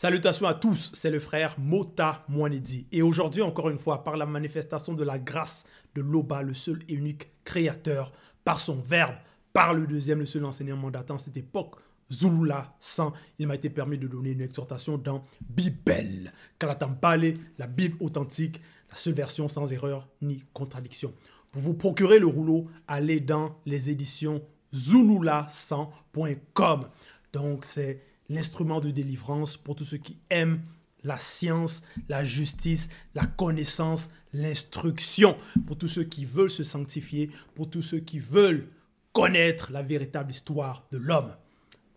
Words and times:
Salutations 0.00 0.46
à 0.46 0.54
tous, 0.54 0.92
c'est 0.94 1.10
le 1.10 1.20
frère 1.20 1.56
Mota 1.58 2.24
Mouanedi. 2.26 2.86
Et 2.90 3.02
aujourd'hui, 3.02 3.42
encore 3.42 3.68
une 3.68 3.76
fois, 3.76 4.02
par 4.02 4.16
la 4.16 4.24
manifestation 4.24 4.94
de 4.94 5.04
la 5.04 5.18
grâce 5.18 5.66
de 5.94 6.00
l'Oba, 6.00 6.40
le 6.40 6.54
seul 6.54 6.78
et 6.88 6.94
unique 6.94 7.28
créateur, 7.44 8.10
par 8.42 8.60
son 8.60 8.76
verbe, 8.76 9.16
par 9.52 9.74
le 9.74 9.86
deuxième, 9.86 10.20
le 10.20 10.24
seul 10.24 10.46
enseignant 10.46 10.78
mandatant 10.78 11.18
cette 11.18 11.36
époque, 11.36 11.74
Zulula 12.10 12.74
100, 12.80 13.12
il 13.40 13.46
m'a 13.46 13.56
été 13.56 13.68
permis 13.68 13.98
de 13.98 14.08
donner 14.08 14.30
une 14.30 14.40
exhortation 14.40 14.96
dans 14.96 15.22
Bible, 15.50 16.32
Kalatambale, 16.58 17.34
la 17.58 17.66
Bible 17.66 17.98
authentique, 18.00 18.58
la 18.90 18.96
seule 18.96 19.12
version 19.12 19.48
sans 19.48 19.70
erreur 19.70 20.08
ni 20.22 20.42
contradiction. 20.54 21.12
Pour 21.52 21.60
vous 21.60 21.74
procurer 21.74 22.18
le 22.18 22.26
rouleau, 22.26 22.70
allez 22.88 23.20
dans 23.20 23.60
les 23.66 23.90
éditions 23.90 24.40
zulula100.com. 24.72 26.88
Donc, 27.34 27.66
c'est 27.66 28.00
l'instrument 28.30 28.80
de 28.80 28.90
délivrance 28.90 29.58
pour 29.58 29.76
tous 29.76 29.84
ceux 29.84 29.98
qui 29.98 30.16
aiment 30.30 30.62
la 31.02 31.18
science, 31.18 31.82
la 32.08 32.24
justice, 32.24 32.88
la 33.14 33.26
connaissance, 33.26 34.10
l'instruction, 34.32 35.36
pour 35.66 35.76
tous 35.76 35.88
ceux 35.88 36.04
qui 36.04 36.24
veulent 36.24 36.50
se 36.50 36.62
sanctifier, 36.62 37.30
pour 37.54 37.68
tous 37.68 37.82
ceux 37.82 38.00
qui 38.00 38.18
veulent 38.18 38.68
connaître 39.12 39.72
la 39.72 39.82
véritable 39.82 40.30
histoire 40.30 40.86
de 40.92 40.98
l'homme. 40.98 41.34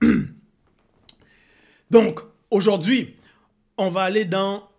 Donc, 1.91 2.21
aujourd'hui, 2.49 3.15
on 3.77 3.89
va 3.89 4.01
aller 4.03 4.25
dans 4.25 4.69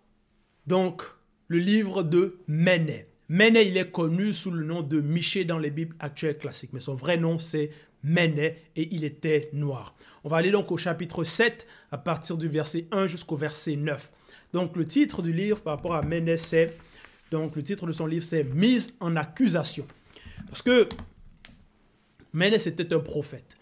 le 0.67 1.59
livre 1.59 2.03
de 2.03 2.39
Méné. 2.47 3.07
Méné, 3.29 3.67
il 3.67 3.77
est 3.77 3.91
connu 3.91 4.33
sous 4.33 4.51
le 4.51 4.63
nom 4.63 4.81
de 4.81 4.99
Miché 5.01 5.45
dans 5.45 5.57
les 5.57 5.71
Bibles 5.71 5.95
actuelles 5.99 6.37
classiques, 6.37 6.73
mais 6.73 6.79
son 6.79 6.95
vrai 6.95 7.17
nom, 7.17 7.39
c'est 7.39 7.71
Méné, 8.05 8.57
et 8.75 8.87
il 8.95 9.03
était 9.03 9.49
noir. 9.51 9.95
On 10.23 10.29
va 10.29 10.37
aller 10.37 10.51
donc 10.51 10.71
au 10.71 10.77
chapitre 10.77 11.23
7, 11.23 11.65
à 11.91 11.97
partir 11.97 12.37
du 12.37 12.47
verset 12.47 12.85
1 12.91 13.07
jusqu'au 13.07 13.35
verset 13.35 13.75
9. 13.75 14.11
Donc, 14.53 14.77
le 14.77 14.85
titre 14.85 15.21
du 15.21 15.33
livre 15.33 15.59
par 15.59 15.75
rapport 15.75 15.95
à 15.95 16.03
Méné, 16.03 16.37
c'est, 16.37 16.77
donc, 17.31 17.55
le 17.55 17.63
titre 17.63 17.87
de 17.87 17.91
son 17.91 18.05
livre, 18.05 18.23
c'est 18.23 18.43
Mise 18.43 18.93
en 18.99 19.15
accusation. 19.15 19.87
Parce 20.47 20.61
que 20.61 20.87
Méné, 22.33 22.59
c'était 22.59 22.93
un 22.93 22.99
prophète. 22.99 23.57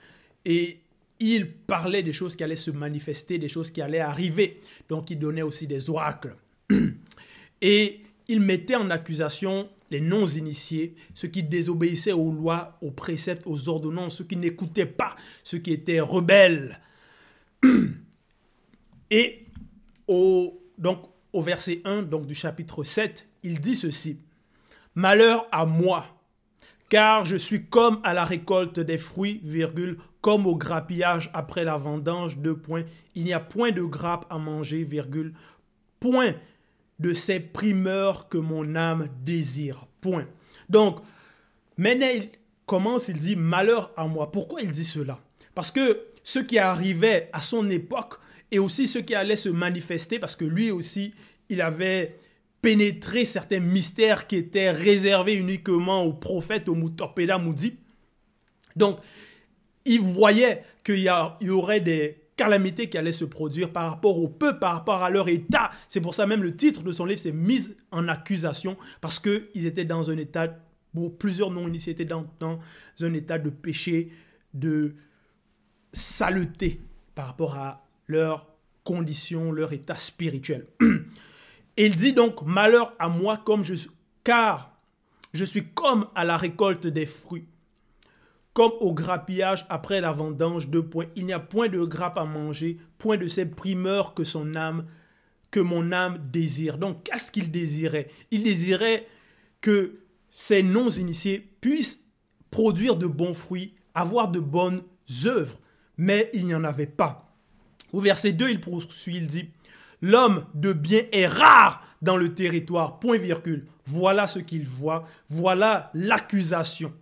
Et 0.46 0.80
il 1.20 1.50
parlait 1.50 2.04
des 2.04 2.14
choses 2.14 2.36
qui 2.36 2.44
allaient 2.44 2.56
se 2.58 2.72
manifester, 2.72 3.38
des 3.38 3.50
choses 3.50 3.72
qui 3.72 3.82
allaient 3.82 4.00
arriver. 4.00 4.60
Donc, 4.90 5.10
il 5.10 5.20
donnait 5.20 5.42
aussi 5.42 5.68
des 5.68 5.90
oracles. 5.90 6.36
Et 7.62 8.02
il 8.28 8.42
mettait 8.42 8.76
en 8.76 8.90
accusation 8.90 9.70
les 9.94 10.02
non-initiés, 10.02 10.96
ceux 11.14 11.28
qui 11.28 11.44
désobéissaient 11.44 12.14
aux 12.14 12.32
lois, 12.32 12.80
aux 12.82 12.90
préceptes, 12.90 13.44
aux 13.46 13.70
ordonnances, 13.70 14.18
ceux 14.18 14.24
qui 14.24 14.36
n'écoutaient 14.36 14.88
pas, 14.88 15.16
ceux 15.44 15.60
qui 15.60 15.72
étaient 15.72 16.00
rebelles. 16.00 16.82
Et 19.12 19.46
au, 20.08 20.60
verset 21.36 21.82
1 21.86 22.02
donc, 22.02 22.26
du 22.26 22.34
chapitre 22.34 22.84
7, 22.84 23.28
il 23.44 23.60
dit 23.60 23.76
ceci. 23.76 24.18
Malheur 24.96 25.48
à 25.52 25.68
moi, 25.68 26.08
car 26.90 27.24
je 27.24 27.36
suis 27.36 27.68
comme 27.68 28.00
à 28.04 28.16
la 28.16 28.26
récolte 28.26 28.80
des 28.80 28.98
fruits, 28.98 29.42
virgule, 29.44 30.00
comme 30.22 30.48
au 30.48 30.56
grappillage 30.56 31.30
après 31.36 31.64
la 31.64 31.78
vendange, 31.78 32.40
deux 32.40 32.58
points. 32.58 32.84
Il 33.14 33.26
n'y 33.26 33.34
a 33.34 33.40
point 33.40 33.72
de 33.72 33.84
grappe 33.84 34.26
à 34.32 34.40
manger, 34.40 34.84
virgule, 34.84 35.36
point 36.00 36.34
de 37.00 37.14
ces 37.14 37.40
primeurs 37.40 38.30
que 38.30 38.38
mon 38.38 38.76
âme 38.76 39.10
désire. 39.24 39.88
Point. 40.02 40.28
Donc, 40.70 41.00
maintenant, 41.78 42.10
il 42.14 42.30
commence, 42.66 43.08
il 43.08 43.20
dit 43.20 43.36
malheur 43.36 43.92
à 43.96 44.08
moi. 44.08 44.32
Pourquoi 44.32 44.62
il 44.62 44.72
dit 44.72 44.84
cela? 44.84 45.20
Parce 45.56 45.72
que 45.72 46.08
ce 46.24 46.40
qui 46.40 46.58
arrivait 46.58 47.30
à 47.34 47.42
son 47.42 47.70
époque 47.70 48.16
et 48.52 48.60
aussi 48.60 48.88
ce 48.88 49.00
qui 49.00 49.16
allait 49.16 49.36
se 49.36 49.50
manifester, 49.50 50.20
parce 50.20 50.36
que 50.36 50.46
lui 50.46 50.72
aussi, 50.72 51.14
il 51.50 51.62
avait 51.62 52.18
pénétré 52.62 53.26
certains 53.26 53.60
mystères 53.60 54.28
qui 54.28 54.38
étaient 54.38 54.72
réservés 54.72 55.36
uniquement 55.36 56.04
aux 56.04 56.14
prophètes, 56.14 56.70
aux 56.70 56.76
Mutopéda 56.76 57.38
Moudi. 57.38 57.78
Donc, 58.76 59.00
il 59.86 60.00
voyait 60.00 60.64
qu'il 60.84 61.00
y, 61.00 61.10
y 61.42 61.50
aurait 61.50 61.82
des 61.82 62.23
calamité 62.36 62.90
qui 62.90 62.98
allait 62.98 63.12
se 63.12 63.26
produire 63.26 63.72
par 63.72 63.90
rapport 63.90 64.18
au 64.18 64.28
peuple, 64.28 64.60
par 64.60 64.74
rapport 64.74 65.04
à 65.04 65.10
leur 65.10 65.30
état. 65.30 65.72
C'est 65.88 66.02
pour 66.02 66.16
ça 66.16 66.26
même 66.26 66.44
le 66.44 66.56
titre 66.56 66.84
de 66.84 66.92
son 66.92 67.06
livre, 67.06 67.20
c'est 67.20 67.32
Mise 67.32 67.76
en 67.92 68.08
accusation, 68.08 68.78
parce 69.02 69.20
qu'ils 69.20 69.66
étaient 69.66 69.86
dans 69.86 70.10
un 70.10 70.18
état, 70.18 70.48
plusieurs 71.20 71.52
non-initiés 71.52 71.94
étaient 71.94 72.06
dans, 72.06 72.26
dans 72.40 72.60
un 73.02 73.14
état 73.14 73.38
de 73.38 73.50
péché, 73.50 74.12
de 74.54 74.96
saleté 75.92 76.82
par 77.16 77.28
rapport 77.28 77.56
à 77.56 77.86
leur 78.08 78.48
condition, 78.84 79.52
leur 79.52 79.74
état 79.74 79.98
spirituel. 79.98 80.68
Il 81.78 81.96
dit 81.96 82.14
donc, 82.14 82.42
malheur 82.44 82.94
à 83.00 83.10
moi 83.10 83.42
comme 83.44 83.64
je 83.64 83.74
car 84.24 84.78
je 85.34 85.44
suis 85.44 85.66
comme 85.74 86.08
à 86.16 86.24
la 86.24 86.38
récolte 86.38 86.88
des 86.88 87.06
fruits 87.06 87.48
comme 88.54 88.72
au 88.80 88.94
grappillage 88.94 89.66
après 89.70 90.00
la 90.00 90.12
vendange, 90.12 90.70
deux 90.70 90.86
points. 90.86 91.08
Il 91.16 91.26
n'y 91.26 91.34
a 91.34 91.40
point 91.40 91.68
de 91.68 91.84
grappe 91.84 92.18
à 92.18 92.26
manger, 92.26 92.78
point 92.98 93.18
de 93.18 93.28
ces 93.28 93.46
primeurs 93.46 94.14
que 94.14 94.24
son 94.24 94.56
âme, 94.56 94.86
que 95.52 95.60
mon 95.60 95.92
âme 95.92 96.20
désire. 96.32 96.78
Donc, 96.78 97.04
qu'est-ce 97.04 97.32
qu'il 97.32 97.52
désirait? 97.52 98.10
Il 98.32 98.44
désirait 98.44 99.08
que 99.62 100.00
ces 100.30 100.62
non-initiés 100.62 101.40
puissent 101.62 102.02
produire 102.52 102.96
de 102.96 103.08
bons 103.08 103.34
fruits, 103.34 103.74
avoir 103.96 104.30
de 104.30 104.40
bonnes 104.40 104.84
œuvres, 105.26 105.60
mais 105.98 106.30
il 106.34 106.46
n'y 106.46 106.56
en 106.56 106.64
avait 106.64 106.86
pas. 106.86 107.36
Au 107.92 108.02
verset 108.02 108.34
2, 108.34 108.50
il 108.50 108.62
poursuit, 108.62 109.18
il 109.18 109.28
dit, 109.28 109.50
L'homme 110.02 110.46
de 110.54 110.74
bien 110.74 111.04
est 111.12 111.28
rare 111.28 111.82
dans 112.02 112.18
le 112.18 112.34
territoire, 112.34 113.00
point 113.00 113.18
virgule. 113.18 113.66
Voilà 113.86 114.28
ce 114.28 114.40
qu'il 114.40 114.68
voit, 114.68 115.08
voilà 115.30 115.90
l'accusation. 115.94 116.94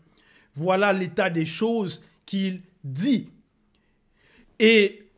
Voilà 0.56 0.94
l'état 0.94 1.30
des 1.30 1.46
choses 1.46 2.04
qu'il 2.26 2.62
dit. 2.84 3.30
Et 4.60 5.10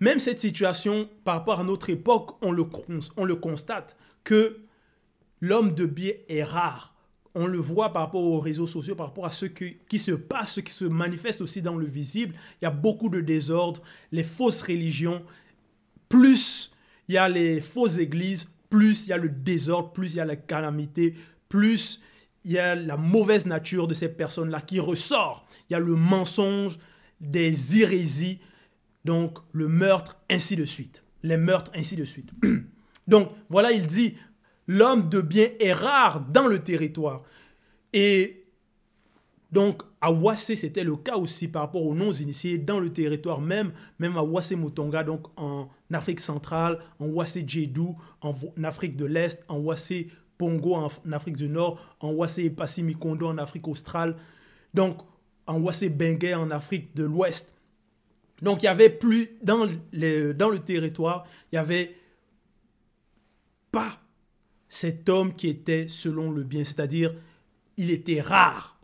même 0.00 0.18
cette 0.18 0.40
situation, 0.40 1.08
par 1.24 1.36
rapport 1.36 1.60
à 1.60 1.64
notre 1.64 1.90
époque, 1.90 2.36
on 2.42 2.52
le, 2.52 2.64
on 3.16 3.24
le 3.24 3.36
constate 3.36 3.96
que 4.22 4.60
l'homme 5.40 5.74
de 5.74 5.86
bien 5.86 6.12
est 6.28 6.42
rare. 6.42 6.94
On 7.34 7.46
le 7.46 7.58
voit 7.58 7.92
par 7.92 8.02
rapport 8.02 8.22
aux 8.22 8.38
réseaux 8.38 8.66
sociaux, 8.66 8.94
par 8.94 9.06
rapport 9.06 9.26
à 9.26 9.30
ce 9.30 9.46
qui 9.46 9.98
se 9.98 10.12
passe, 10.12 10.54
ce 10.54 10.60
qui 10.60 10.72
se 10.72 10.84
manifeste 10.84 11.40
aussi 11.40 11.62
dans 11.62 11.76
le 11.76 11.86
visible. 11.86 12.34
Il 12.60 12.64
y 12.64 12.68
a 12.68 12.70
beaucoup 12.70 13.08
de 13.08 13.20
désordre, 13.20 13.82
les 14.12 14.22
fausses 14.22 14.62
religions. 14.62 15.24
Plus 16.08 16.70
il 17.08 17.14
y 17.14 17.18
a 17.18 17.28
les 17.28 17.60
fausses 17.60 17.98
églises, 17.98 18.48
plus 18.70 19.06
il 19.06 19.10
y 19.10 19.12
a 19.12 19.16
le 19.16 19.28
désordre, 19.28 19.92
plus 19.92 20.14
il 20.14 20.16
y 20.18 20.20
a 20.20 20.24
la 20.24 20.36
calamité, 20.36 21.14
plus 21.48 22.02
il 22.44 22.52
y 22.52 22.58
a 22.58 22.74
la 22.74 22.96
mauvaise 22.96 23.46
nature 23.46 23.86
de 23.86 23.94
ces 23.94 24.08
personnes-là 24.08 24.60
qui 24.60 24.80
ressort. 24.80 25.46
Il 25.68 25.72
y 25.72 25.76
a 25.76 25.80
le 25.80 25.94
mensonge, 25.94 26.78
des 27.20 27.80
hérésies, 27.80 28.40
donc 29.04 29.38
le 29.52 29.68
meurtre, 29.68 30.18
ainsi 30.30 30.56
de 30.56 30.64
suite. 30.64 31.02
Les 31.22 31.36
meurtres, 31.36 31.70
ainsi 31.74 31.96
de 31.96 32.04
suite. 32.04 32.30
Donc 33.06 33.30
voilà, 33.48 33.72
il 33.72 33.86
dit, 33.86 34.14
l'homme 34.66 35.08
de 35.08 35.20
bien 35.20 35.48
est 35.60 35.72
rare 35.72 36.20
dans 36.20 36.46
le 36.46 36.62
territoire. 36.62 37.22
Et 37.92 38.44
donc 39.50 39.82
à 40.00 40.10
Wassé, 40.10 40.56
c'était 40.56 40.84
le 40.84 40.96
cas 40.96 41.16
aussi 41.16 41.48
par 41.48 41.62
rapport 41.62 41.86
aux 41.86 41.94
non-initiés 41.94 42.58
dans 42.58 42.80
le 42.80 42.90
territoire 42.90 43.40
même, 43.40 43.72
même 43.98 44.16
à 44.16 44.22
Wassé 44.22 44.56
Mutonga, 44.56 45.04
donc 45.04 45.26
en 45.36 45.68
Afrique 45.92 46.20
centrale, 46.20 46.78
en 46.98 47.06
Wassé 47.06 47.44
Djedou, 47.46 47.96
en 48.20 48.34
Afrique 48.64 48.96
de 48.96 49.04
l'Est, 49.04 49.44
en 49.48 49.58
Wassé 49.58 50.10
Pongo 50.38 50.74
en, 50.74 50.90
Afrique 51.12 51.36
du 51.36 51.48
Nord, 51.48 51.96
en 52.00 52.12
Wassé 52.12 52.50
Passy-Mikondo 52.50 53.26
en 53.26 53.38
Afrique 53.38 53.68
australe, 53.68 54.16
donc 54.72 55.02
en 55.46 55.60
Wassé 55.60 55.88
Bengue 55.88 56.34
en 56.36 56.50
Afrique 56.50 56.94
de 56.94 57.04
l'Ouest. 57.04 57.52
Donc 58.42 58.62
il 58.62 58.66
y 58.66 58.68
avait 58.68 58.90
plus, 58.90 59.30
dans, 59.42 59.66
dans 59.66 60.48
le 60.48 60.58
territoire, 60.58 61.26
il 61.52 61.56
y 61.56 61.58
avait 61.58 61.96
pas 63.70 64.00
cet 64.68 65.08
homme 65.08 65.34
qui 65.34 65.48
était 65.48 65.86
selon 65.88 66.30
le 66.30 66.42
bien, 66.42 66.64
c'est-à-dire 66.64 67.14
il 67.76 67.90
était 67.90 68.20
rare. 68.20 68.74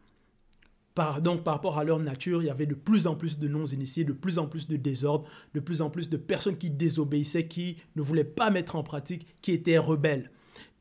Donc 1.23 1.45
par 1.45 1.55
rapport 1.55 1.79
à 1.79 1.85
leur 1.85 1.99
nature, 1.99 2.43
il 2.43 2.47
y 2.47 2.51
avait 2.51 2.67
de 2.67 2.75
plus 2.75 3.07
en 3.07 3.15
plus 3.15 3.39
de 3.39 3.49
non-initiés, 3.49 4.05
de 4.05 4.13
plus 4.13 4.39
en 4.39 4.47
plus 4.47 4.69
de 4.69 4.77
désordre, 4.77 5.27
de 5.55 5.61
plus 5.61 5.81
en 5.81 5.89
plus 5.89 6.11
de 6.11 6.17
personnes 6.17 6.59
qui 6.59 6.71
désobéissaient, 6.71 7.47
qui 7.47 7.77
ne 7.97 8.03
voulaient 8.03 8.25
pas 8.25 8.51
mettre 8.51 8.77
en 8.77 8.83
pratique, 8.83 9.27
qui 9.41 9.53
étaient 9.53 9.79
rebelles. 9.79 10.31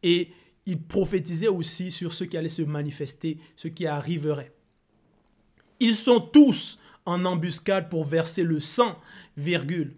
Et 0.03 0.29
il 0.69 0.79
prophétisait 0.79 1.47
aussi 1.47 1.89
sur 1.89 2.13
ce 2.13 2.23
qui 2.23 2.37
allait 2.37 2.47
se 2.47 2.61
manifester, 2.61 3.39
ce 3.55 3.67
qui 3.67 3.87
arriverait. 3.87 4.53
Ils 5.79 5.95
sont 5.95 6.19
tous 6.19 6.77
en 7.05 7.25
embuscade 7.25 7.89
pour 7.89 8.05
verser 8.05 8.43
le 8.43 8.59
sang, 8.59 8.99
virgule. 9.35 9.95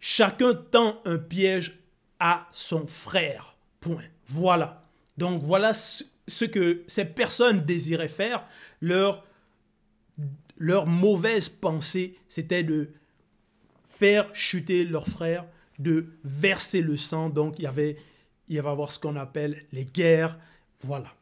Chacun 0.00 0.54
tend 0.54 1.00
un 1.04 1.16
piège 1.16 1.78
à 2.18 2.48
son 2.50 2.88
frère. 2.88 3.56
Point. 3.78 4.02
Voilà. 4.26 4.84
Donc 5.16 5.42
voilà 5.42 5.74
ce 5.74 6.44
que 6.44 6.82
ces 6.88 7.04
personnes 7.04 7.64
désiraient 7.64 8.08
faire. 8.08 8.44
Leur, 8.80 9.24
leur 10.58 10.86
mauvaise 10.86 11.48
pensée, 11.48 12.18
c'était 12.26 12.64
de 12.64 12.90
faire 13.86 14.28
chuter 14.34 14.84
leur 14.84 15.06
frère, 15.06 15.46
de 15.78 16.06
verser 16.24 16.80
le 16.80 16.96
sang. 16.96 17.30
Donc, 17.30 17.60
il 17.60 17.62
y 17.62 17.66
avait, 17.66 17.96
il 18.48 18.60
va 18.60 18.68
y 18.68 18.72
avoir 18.72 18.90
ce 18.92 18.98
qu'on 18.98 19.16
appelle 19.16 19.64
les 19.72 19.84
guerres. 19.84 20.38
Voilà. 20.80 21.12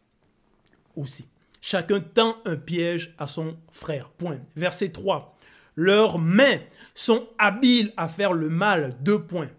Aussi. 0.96 1.26
Chacun 1.60 2.00
tend 2.00 2.36
un 2.44 2.56
piège 2.56 3.14
à 3.18 3.26
son 3.26 3.56
frère. 3.72 4.10
Point. 4.10 4.40
Verset 4.56 4.90
3. 4.90 5.36
Leurs 5.76 6.18
mains 6.18 6.60
sont 6.94 7.28
habiles 7.38 7.92
à 7.96 8.08
faire 8.08 8.32
le 8.32 8.48
mal. 8.48 8.96
Deux 9.00 9.22
points. 9.22 9.50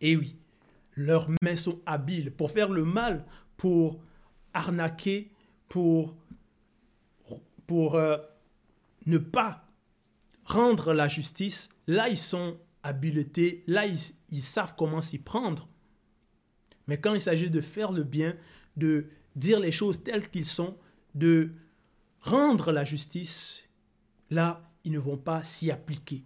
Et 0.00 0.16
oui, 0.16 0.36
leurs 0.94 1.28
mains 1.42 1.56
sont 1.56 1.80
habiles 1.86 2.30
pour 2.30 2.50
faire 2.50 2.70
le 2.70 2.84
mal, 2.84 3.24
pour 3.56 4.00
arnaquer, 4.52 5.32
pour, 5.68 6.14
pour 7.66 7.94
euh, 7.94 8.18
ne 9.06 9.18
pas 9.18 9.64
rendre 10.44 10.92
la 10.92 11.08
justice. 11.08 11.70
Là, 11.86 12.08
ils 12.08 12.18
sont 12.18 12.58
habiletés, 12.82 13.64
là, 13.66 13.84
ils 13.86 14.42
savent 14.42 14.74
comment 14.76 15.00
s'y 15.00 15.18
prendre. 15.18 15.68
Mais 16.86 17.00
quand 17.00 17.14
il 17.14 17.20
s'agit 17.20 17.50
de 17.50 17.60
faire 17.60 17.92
le 17.92 18.04
bien, 18.04 18.36
de 18.76 19.06
dire 19.34 19.60
les 19.60 19.72
choses 19.72 20.02
telles 20.02 20.28
qu'ils 20.30 20.44
sont, 20.44 20.76
de 21.14 21.50
rendre 22.20 22.72
la 22.72 22.84
justice, 22.84 23.64
là, 24.30 24.70
ils 24.84 24.92
ne 24.92 24.98
vont 24.98 25.16
pas 25.16 25.44
s'y 25.44 25.70
appliquer. 25.70 26.24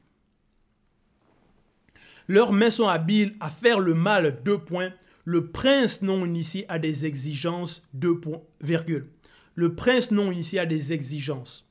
Leurs 2.29 2.53
mains 2.53 2.71
sont 2.71 2.89
habiles 2.89 3.35
à 3.41 3.51
faire 3.51 3.81
le 3.81 3.95
mal, 3.95 4.43
deux 4.45 4.59
points. 4.59 4.93
Le 5.25 5.51
prince 5.51 6.03
non 6.03 6.25
initié 6.25 6.65
a 6.69 6.79
des 6.79 7.07
exigences, 7.07 7.87
deux 7.93 8.21
points, 8.21 8.43
virgule. 8.61 9.09
Le 9.55 9.75
prince 9.75 10.11
non 10.11 10.31
initié 10.31 10.61
a 10.61 10.67
des 10.67 10.93
exigences, 10.93 11.69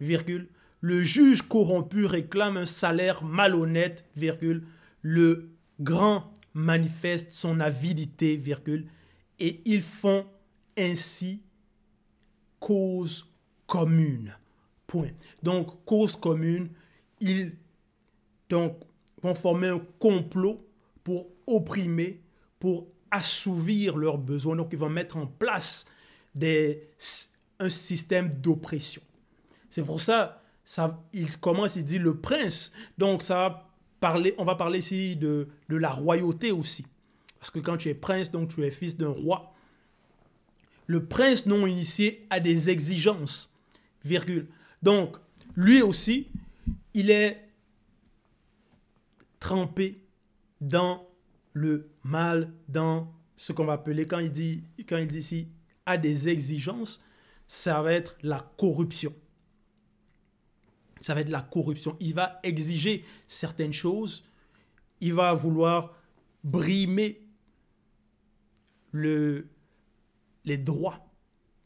virgule. 0.00 0.48
Le 0.80 1.02
juge 1.02 1.42
corrompu 1.42 2.06
réclame 2.06 2.56
un 2.56 2.66
salaire 2.66 3.24
malhonnête, 3.24 4.04
virgule. 4.16 4.64
Le 5.02 5.50
grand 5.80 6.32
manifeste 6.56 7.32
son 7.32 7.60
avidité, 7.60 8.36
virgule. 8.36 8.86
Et 9.38 9.60
ils 9.66 9.82
font 9.82 10.26
ainsi 10.76 11.42
cause 12.58 13.30
commune. 13.66 14.36
Point. 14.86 15.10
Donc, 15.42 15.84
cause 15.84 16.16
commune, 16.16 16.70
ils 17.20 17.52
donc, 18.48 18.80
vont 19.22 19.34
former 19.34 19.68
un 19.68 19.82
complot 19.98 20.66
pour 21.04 21.28
opprimer, 21.46 22.22
pour 22.58 22.86
assouvir 23.10 23.96
leurs 23.96 24.18
besoins. 24.18 24.56
Donc, 24.56 24.68
ils 24.72 24.78
vont 24.78 24.88
mettre 24.88 25.16
en 25.16 25.26
place 25.26 25.86
des, 26.34 26.88
un 27.58 27.70
système 27.70 28.40
d'oppression. 28.40 29.02
C'est 29.68 29.82
pour 29.82 30.00
ça, 30.00 30.42
ça, 30.64 31.04
il 31.12 31.36
commence, 31.38 31.76
il 31.76 31.84
dit 31.84 31.98
le 31.98 32.16
prince. 32.16 32.72
Donc, 32.96 33.22
ça 33.22 33.34
va 33.34 33.65
parler, 34.00 34.34
on 34.38 34.44
va 34.44 34.54
parler 34.54 34.78
ici 34.78 35.16
de, 35.16 35.48
de 35.68 35.76
la 35.76 35.90
royauté 35.90 36.52
aussi. 36.52 36.86
Parce 37.38 37.50
que 37.50 37.58
quand 37.58 37.76
tu 37.76 37.88
es 37.88 37.94
prince, 37.94 38.30
donc 38.30 38.48
tu 38.48 38.64
es 38.64 38.70
fils 38.70 38.96
d'un 38.96 39.10
roi. 39.10 39.52
Le 40.86 41.04
prince 41.04 41.46
non 41.46 41.66
initié 41.66 42.26
a 42.30 42.40
des 42.40 42.70
exigences, 42.70 43.52
virgule. 44.04 44.46
Donc, 44.82 45.16
lui 45.56 45.82
aussi, 45.82 46.28
il 46.94 47.10
est 47.10 47.48
trempé 49.40 50.00
dans 50.60 51.06
le 51.52 51.88
mal, 52.04 52.52
dans 52.68 53.12
ce 53.36 53.52
qu'on 53.52 53.64
va 53.64 53.74
appeler, 53.74 54.06
quand 54.06 54.18
il 54.18 54.30
dit, 54.30 54.62
quand 54.88 54.96
il 54.96 55.06
dit 55.06 55.18
ici, 55.18 55.48
a 55.84 55.96
des 55.96 56.28
exigences, 56.28 57.00
ça 57.46 57.82
va 57.82 57.92
être 57.92 58.16
la 58.22 58.52
corruption. 58.56 59.14
Ça 61.00 61.14
va 61.14 61.20
être 61.20 61.28
la 61.28 61.42
corruption. 61.42 61.96
Il 62.00 62.14
va 62.14 62.40
exiger 62.42 63.04
certaines 63.26 63.72
choses. 63.72 64.24
Il 65.00 65.14
va 65.14 65.34
vouloir 65.34 65.94
brimer 66.42 67.26
le, 68.92 69.48
les 70.44 70.56
droits 70.56 71.06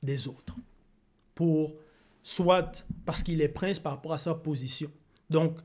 des 0.02 0.26
autres. 0.26 0.56
Pour, 1.34 1.76
soit 2.22 2.84
parce 3.04 3.22
qu'il 3.22 3.40
est 3.40 3.48
prince 3.48 3.78
par 3.78 3.92
rapport 3.92 4.12
à 4.12 4.18
sa 4.18 4.34
position. 4.34 4.90
Donc, 5.30 5.58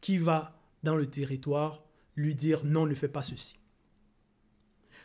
qui 0.00 0.18
va 0.18 0.60
dans 0.82 0.96
le 0.96 1.06
territoire 1.06 1.82
lui 2.14 2.34
dire 2.34 2.64
non, 2.64 2.86
ne 2.86 2.94
fais 2.94 3.08
pas 3.08 3.22
ceci? 3.22 3.56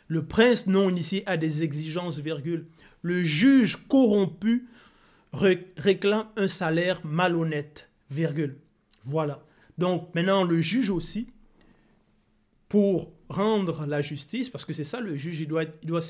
Le 0.08 0.26
prince 0.26 0.66
non 0.66 0.90
initié 0.90 1.26
a 1.26 1.36
des 1.36 1.62
exigences, 1.62 2.18
virgule. 2.18 2.68
Le 3.00 3.24
juge 3.24 3.76
corrompu 3.88 4.68
réclame 5.32 6.28
un 6.36 6.48
salaire 6.48 7.04
malhonnête. 7.04 7.90
Voilà. 9.04 9.44
Donc 9.78 10.14
maintenant, 10.14 10.44
le 10.44 10.60
juge 10.60 10.90
aussi, 10.90 11.28
pour 12.68 13.12
rendre 13.28 13.86
la 13.86 14.02
justice, 14.02 14.50
parce 14.50 14.64
que 14.64 14.72
c'est 14.72 14.84
ça 14.84 15.00
le 15.00 15.16
juge, 15.16 15.40
il 15.40 15.48
doit, 15.48 15.64
il 15.64 15.88
doit 15.88 16.00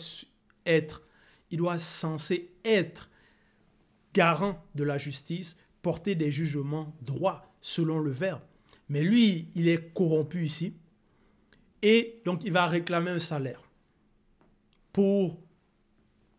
être, 0.67 1.03
il 1.51 1.59
doit 1.59 1.79
censé 1.79 2.53
être 2.65 3.11
garant 4.15 4.63
de 4.75 4.85
la 4.85 4.99
justice, 4.99 5.57
porter 5.83 6.15
des 6.15 6.31
jugements 6.31 6.95
droits 7.03 7.51
selon 7.61 7.99
le 7.99 8.11
verbe. 8.11 8.43
Mais 8.89 9.03
lui, 9.03 9.49
il 9.55 9.69
est 9.69 9.93
corrompu 9.95 10.45
ici. 10.45 10.75
Et 11.83 12.21
donc, 12.25 12.43
il 12.45 12.53
va 12.53 12.67
réclamer 12.67 13.11
un 13.11 13.19
salaire 13.19 13.63
pour 14.93 15.41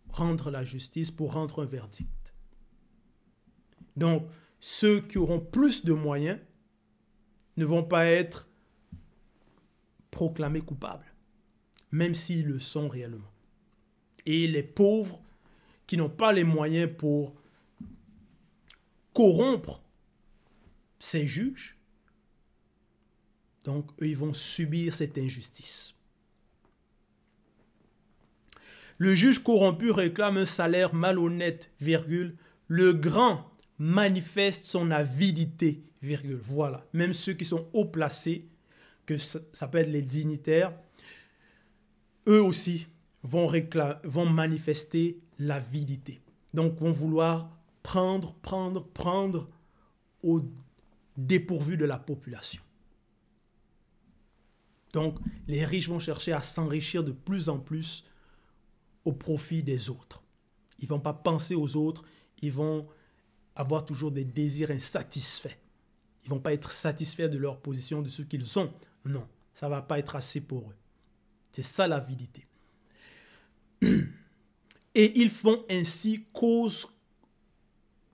rendre 0.10 0.52
la 0.52 0.64
justice, 0.64 1.12
pour 1.12 1.34
rendre 1.34 1.64
un 1.64 1.66
verdict. 1.66 2.23
Donc, 3.96 4.28
ceux 4.60 5.02
qui 5.02 5.18
auront 5.18 5.40
plus 5.40 5.86
de 5.86 5.94
moyens 5.94 6.40
ne 7.58 7.66
vont 7.66 7.84
pas 7.84 8.06
être 8.06 8.50
proclamés 10.10 10.62
coupables, 10.62 11.06
même 11.92 12.14
s'ils 12.14 12.46
le 12.46 12.60
sont 12.60 12.88
réellement. 12.88 13.32
Et 14.26 14.48
les 14.48 14.64
pauvres 14.64 15.22
qui 15.86 15.98
n'ont 15.98 16.10
pas 16.10 16.34
les 16.34 16.44
moyens 16.44 16.90
pour 16.98 17.36
corrompre 19.14 19.84
ces 21.00 21.28
juges, 21.28 21.78
donc, 23.64 23.90
eux, 24.02 24.08
ils 24.08 24.18
vont 24.18 24.34
subir 24.34 24.94
cette 24.94 25.18
injustice. 25.18 25.94
Le 28.98 29.16
juge 29.16 29.40
corrompu 29.40 29.92
réclame 29.92 30.38
un 30.38 30.46
salaire 30.46 30.94
malhonnête, 30.94 31.72
virgule. 31.80 32.36
Le 32.68 32.94
grand 32.94 33.53
manifeste 33.84 34.66
son 34.66 34.92
avidité, 34.92 35.84
virgule. 36.02 36.40
Voilà. 36.42 36.88
Même 36.94 37.12
ceux 37.12 37.34
qui 37.34 37.44
sont 37.44 37.68
haut 37.74 37.86
placés, 37.86 38.48
que 39.06 39.18
ça, 39.18 39.68
peut 39.68 39.80
être 39.80 39.90
les 39.90 40.02
dignitaires, 40.02 40.74
eux 42.26 42.42
aussi 42.42 42.88
vont, 43.24 43.52
vont 44.06 44.26
manifester 44.26 45.20
l'avidité. 45.38 46.22
Donc, 46.54 46.78
vont 46.78 46.94
vouloir 46.94 47.52
prendre, 47.84 48.34
prendre, 48.36 48.86
prendre 48.86 49.50
au 50.24 50.42
dépourvu 51.18 51.76
de 51.76 51.84
la 51.84 51.98
population. 51.98 52.62
Donc, 54.94 55.20
les 55.50 55.66
riches 55.66 55.90
vont 55.90 56.00
chercher 56.00 56.32
à 56.32 56.42
s'enrichir 56.42 57.04
de 57.04 57.12
plus 57.12 57.50
en 57.50 57.60
plus 57.60 58.06
au 59.04 59.12
profit 59.12 59.62
des 59.62 59.90
autres. 59.90 60.24
Ils 60.80 60.88
vont 60.88 61.02
pas 61.02 61.14
penser 61.14 61.56
aux 61.56 61.76
autres, 61.76 62.06
ils 62.42 62.54
vont 62.54 62.88
avoir 63.56 63.86
toujours 63.86 64.12
des 64.12 64.26
désirs 64.26 64.72
insatisfaits. 64.72 65.58
Ils 66.24 66.30
vont 66.30 66.40
pas 66.40 66.54
être 66.54 66.72
satisfaits 66.72 67.28
de 67.28 67.38
leur 67.38 67.60
position, 67.60 68.02
de 68.02 68.10
ce 68.10 68.22
qu'ils 68.22 68.58
ont. 68.58 68.74
Non, 69.06 69.28
ça 69.54 69.70
va 69.70 69.82
pas 69.82 70.00
être 70.00 70.16
assez 70.16 70.42
pour 70.42 70.70
eux. 70.70 70.76
C'est 71.52 71.62
ça 71.62 71.88
l'avidité. 71.88 72.48
Et 74.96 75.20
ils 75.20 75.30
font 75.30 75.66
ainsi 75.70 76.26
cause 76.34 76.88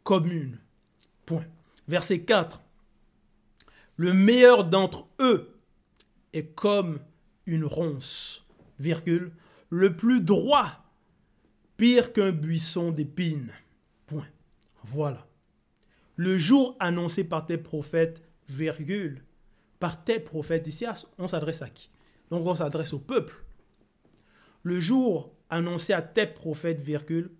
commune. 0.04 0.60
Point. 1.26 1.46
Verset 1.88 2.22
4. 2.22 2.62
Le 3.96 4.14
meilleur 4.14 4.64
d'entre 4.64 5.08
eux 5.20 5.60
est 6.34 6.56
comme 6.56 7.00
une 7.46 7.66
ronce, 7.66 8.46
virgule, 8.80 9.32
le 9.70 9.96
plus 9.96 10.22
droit, 10.22 10.84
pire 11.78 12.14
qu'un 12.14 12.32
buisson 12.32 12.92
d'épines. 12.92 13.52
Point. 14.08 14.28
Voilà. 14.84 15.29
Le 16.20 16.38
jour 16.38 16.76
annoncé 16.82 17.24
par 17.24 17.46
tes 17.46 17.58
prophètes, 17.58 18.22
virgule, 18.50 19.24
par 19.80 20.04
tes 20.04 20.20
prophètes, 20.20 20.68
ici 20.68 20.86
on 21.18 21.30
s'adresse 21.30 21.62
à 21.62 21.70
qui? 21.70 21.92
Donc 22.30 22.46
on 22.46 22.56
s'adresse 22.56 22.92
au 22.92 23.00
peuple. 23.00 23.46
Le 24.64 24.82
jour 24.82 25.34
annoncé 25.50 25.94
à 25.94 26.02
tes 26.02 26.28
prophètes, 26.28 26.82
virgule, 26.82 27.32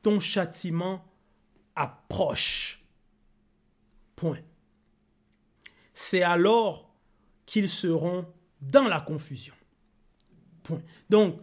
ton 0.00 0.20
châtiment 0.20 1.04
approche. 1.74 2.84
Point. 4.14 4.42
C'est 5.92 6.22
alors 6.22 6.94
qu'ils 7.46 7.68
seront 7.68 8.32
dans 8.60 8.84
la 8.84 9.00
confusion. 9.00 9.54
Point. 10.62 10.82
Donc, 11.08 11.40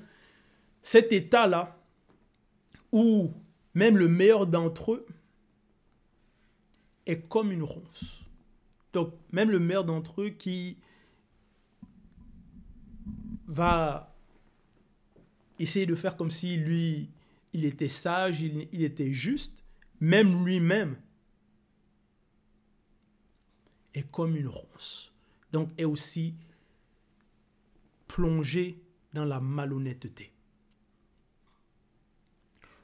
cet 0.82 1.12
état-là, 1.12 1.78
où 2.94 3.34
même 3.74 3.98
le 3.98 4.08
meilleur 4.08 4.48
d'entre 4.48 4.94
eux 4.94 5.06
est 7.08 7.28
comme 7.28 7.52
une 7.52 7.64
ronce. 7.64 8.26
Donc, 8.94 9.14
même 9.32 9.50
le 9.50 9.60
meilleur 9.60 9.86
d'entre 9.86 10.22
eux 10.22 10.30
qui 10.30 10.78
va 13.48 14.14
essayer 15.58 15.86
de 15.86 15.96
faire 15.96 16.16
comme 16.16 16.30
si 16.32 16.58
lui, 16.58 17.10
il 17.54 17.66
était 17.66 17.90
sage, 17.90 18.42
il, 18.42 18.68
il 18.72 18.84
était 18.84 19.14
juste, 19.14 19.64
même 20.00 20.46
lui-même 20.46 20.98
est 23.94 24.10
comme 24.12 24.36
une 24.36 24.48
ronce. 24.48 25.12
Donc 25.52 25.70
est 25.78 25.86
aussi 25.86 26.36
plongé 28.08 28.82
dans 29.14 29.26
la 29.26 29.40
malhonnêteté. 29.40 30.32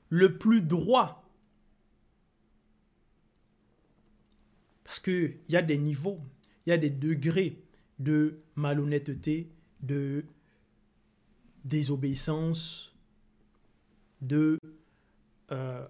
Le 0.09 0.37
plus 0.37 0.61
droit, 0.61 1.22
parce 4.93 5.01
qu'il 5.01 5.39
y 5.49 5.55
a 5.55 5.63
des 5.63 5.79
niveaux, 5.79 6.21
il 6.67 6.69
y 6.69 6.71
a 6.71 6.77
des 6.77 6.91
degrés 6.91 7.63
de 7.97 8.43
malhonnêteté, 8.53 9.51
de 9.81 10.23
désobéissance, 11.65 12.95
de, 14.21 14.59
euh, 15.51 15.87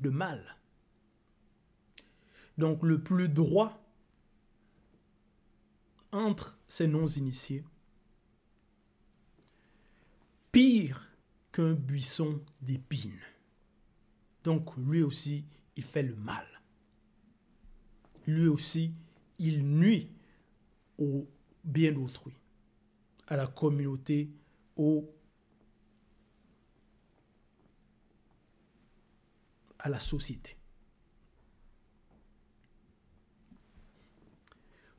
de 0.00 0.10
mal. 0.10 0.56
Donc 2.58 2.82
le 2.82 3.00
plus 3.00 3.28
droit 3.28 3.80
entre 6.10 6.58
ces 6.66 6.88
non-initiés, 6.88 7.62
pire 10.50 11.12
qu'un 11.52 11.74
buisson 11.74 12.42
d'épines. 12.60 13.20
Donc 14.42 14.76
lui 14.76 15.04
aussi, 15.04 15.44
il 15.76 15.84
fait 15.84 16.02
le 16.02 16.16
mal. 16.16 16.44
Lui 18.26 18.46
aussi, 18.46 18.94
il 19.38 19.64
nuit 19.64 20.10
au 20.98 21.28
bien 21.64 21.92
d'autrui, 21.92 22.34
à 23.26 23.36
la 23.36 23.46
communauté, 23.46 24.30
au, 24.76 25.12
à 29.78 29.88
la 29.88 29.98
société. 29.98 30.56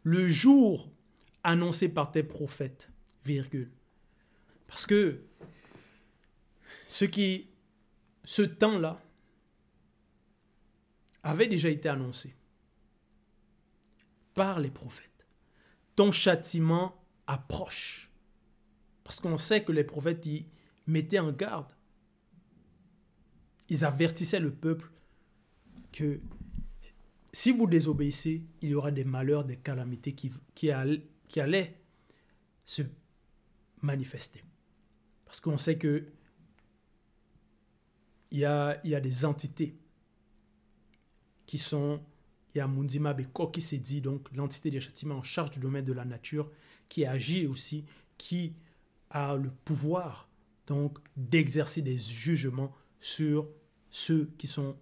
Le 0.03 0.27
jour 0.27 0.91
annoncé 1.43 1.87
par 1.87 2.11
tes 2.11 2.23
prophètes, 2.23 2.89
virgule. 3.23 3.71
Parce 4.67 4.85
que 4.85 5.23
ce 6.87 7.05
ce 8.25 8.41
temps-là 8.41 9.01
avait 11.23 11.47
déjà 11.47 11.69
été 11.69 11.87
annoncé 11.87 12.35
par 14.33 14.59
les 14.59 14.71
prophètes 14.71 15.13
ton 15.95 16.11
châtiment 16.11 16.95
approche. 17.27 18.11
Parce 19.03 19.19
qu'on 19.19 19.37
sait 19.37 19.63
que 19.63 19.71
les 19.71 19.83
prophètes 19.83 20.25
y 20.25 20.47
mettaient 20.87 21.19
en 21.19 21.31
garde. 21.31 21.71
Ils 23.69 23.85
avertissaient 23.85 24.39
le 24.39 24.53
peuple 24.53 24.91
que 25.91 26.21
si 27.31 27.51
vous 27.51 27.67
désobéissez, 27.67 28.43
il 28.61 28.69
y 28.69 28.75
aura 28.75 28.91
des 28.91 29.03
malheurs, 29.03 29.45
des 29.45 29.57
calamités 29.57 30.13
qui, 30.13 30.71
allaient 30.71 31.81
se 32.65 32.83
manifester. 33.81 34.43
Parce 35.25 35.39
qu'on 35.39 35.57
sait 35.57 35.77
que 35.77 36.07
il 38.31 38.39
y 38.39 38.45
a 38.45 38.99
des 38.99 39.25
entités 39.25 39.77
qui 41.45 41.59
sont 41.59 42.03
il 42.53 42.59
y 42.59 42.61
a 42.61 42.67
Mundima 42.67 43.13
Beko 43.13 43.47
qui 43.47 43.61
s'est 43.61 43.79
dit, 43.79 44.01
donc 44.01 44.31
l'entité 44.33 44.69
des 44.69 44.79
châtiments 44.79 45.17
en 45.17 45.23
charge 45.23 45.51
du 45.51 45.59
domaine 45.59 45.85
de 45.85 45.93
la 45.93 46.05
nature, 46.05 46.51
qui 46.87 47.05
agit 47.05 47.47
aussi, 47.47 47.85
qui 48.17 48.53
a 49.09 49.35
le 49.35 49.49
pouvoir 49.49 50.29
donc 50.67 50.99
d'exercer 51.17 51.81
des 51.81 51.97
jugements 51.97 52.73
sur 52.99 53.47
ceux 53.89 54.31
qui 54.37 54.47
sont 54.47 54.77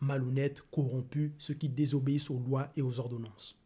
malhonnêtes, 0.00 0.62
corrompus, 0.70 1.32
ceux 1.38 1.54
qui 1.54 1.68
désobéissent 1.68 2.30
aux 2.30 2.38
lois 2.38 2.72
et 2.76 2.82
aux 2.82 3.00
ordonnances. 3.00 3.56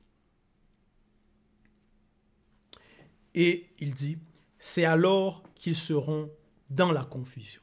Et 3.35 3.71
il 3.79 3.95
dit, 3.95 4.19
c'est 4.59 4.85
alors 4.85 5.43
qu'ils 5.55 5.75
seront 5.75 6.31
dans 6.71 6.93
la 6.93 7.05
confusion. 7.05 7.61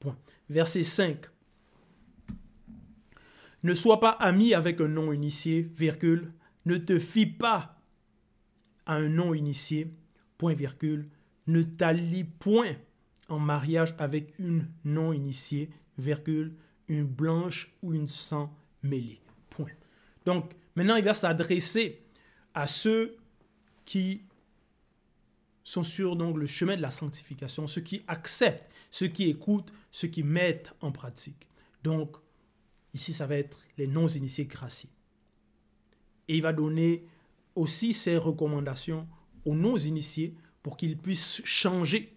Point. 0.00 0.16
Verset 0.48 0.84
5 0.84 1.26
ne 3.64 3.74
sois 3.74 3.98
pas 3.98 4.10
ami 4.10 4.54
avec 4.54 4.80
un 4.80 4.88
non-initié, 4.88 5.62
virgule. 5.76 6.32
Ne 6.66 6.76
te 6.76 6.98
fie 6.98 7.26
pas 7.26 7.80
à 8.86 8.96
un 8.96 9.08
non-initié, 9.08 9.90
point 10.38 10.54
virgule. 10.54 11.08
Ne 11.46 11.62
t'allie 11.62 12.24
point 12.24 12.76
en 13.28 13.38
mariage 13.38 13.94
avec 13.98 14.34
une 14.38 14.68
non-initiée, 14.84 15.70
virgule, 15.96 16.54
une 16.88 17.04
blanche 17.04 17.74
ou 17.82 17.94
une 17.94 18.06
sang 18.06 18.54
mêlée. 18.82 19.20
Point. 19.48 19.72
Donc, 20.26 20.52
maintenant, 20.76 20.96
il 20.96 21.04
va 21.04 21.14
s'adresser 21.14 22.02
à 22.52 22.66
ceux 22.66 23.16
qui 23.86 24.22
sont 25.62 25.82
sur 25.82 26.16
donc, 26.16 26.36
le 26.36 26.46
chemin 26.46 26.76
de 26.76 26.82
la 26.82 26.90
sanctification, 26.90 27.66
ceux 27.66 27.80
qui 27.80 28.02
acceptent, 28.06 28.70
ceux 28.90 29.08
qui 29.08 29.30
écoutent, 29.30 29.72
ceux 29.90 30.08
qui 30.08 30.22
mettent 30.22 30.74
en 30.82 30.92
pratique. 30.92 31.48
Donc, 31.82 32.16
Ici, 32.94 33.12
ça 33.12 33.26
va 33.26 33.34
être 33.34 33.58
les 33.76 33.88
non-initiés 33.88 34.46
graciés. 34.46 34.90
Et 36.28 36.36
il 36.36 36.42
va 36.42 36.52
donner 36.52 37.06
aussi 37.56 37.92
ses 37.92 38.16
recommandations 38.16 39.08
aux 39.44 39.54
non-initiés 39.54 40.34
pour 40.62 40.76
qu'ils 40.76 40.96
puissent 40.96 41.42
changer. 41.44 42.16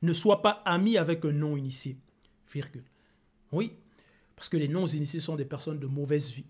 Ne 0.00 0.12
sois 0.12 0.42
pas 0.42 0.62
ami 0.64 0.96
avec 0.96 1.24
un 1.24 1.32
non-initié. 1.32 1.98
Oui, 3.52 3.72
parce 4.36 4.48
que 4.48 4.56
les 4.56 4.68
non-initiés 4.68 5.20
sont 5.20 5.36
des 5.36 5.44
personnes 5.44 5.78
de 5.78 5.86
mauvaise 5.86 6.30
vie. 6.30 6.46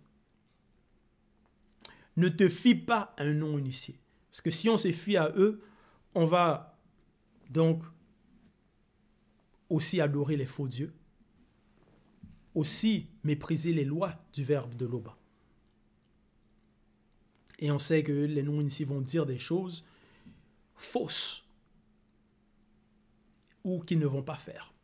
Ne 2.17 2.29
te 2.29 2.49
fie 2.49 2.75
pas 2.75 3.15
à 3.17 3.25
un 3.25 3.35
non-initié. 3.35 3.99
Parce 4.31 4.41
que 4.41 4.51
si 4.51 4.69
on 4.69 4.77
se 4.77 4.91
fie 4.91 5.17
à 5.17 5.33
eux, 5.37 5.63
on 6.15 6.25
va 6.25 6.79
donc 7.51 7.83
aussi 9.69 10.01
adorer 10.01 10.37
les 10.37 10.47
faux 10.47 10.69
dieux 10.69 10.93
aussi 12.55 13.09
mépriser 13.25 13.73
les 13.73 13.85
lois 13.85 14.15
du 14.33 14.45
verbe 14.45 14.75
de 14.75 14.87
l'Oba. 14.87 15.17
Et 17.59 17.71
on 17.71 17.79
sait 17.79 18.03
que 18.03 18.13
les 18.13 18.43
non-initiés 18.43 18.85
vont 18.85 19.01
dire 19.01 19.25
des 19.25 19.39
choses 19.39 19.85
fausses 20.75 21.45
ou 23.65 23.81
qu'ils 23.81 24.01
ne 24.01 24.07
vont 24.07 24.23
pas 24.23 24.37
faire. 24.37 24.75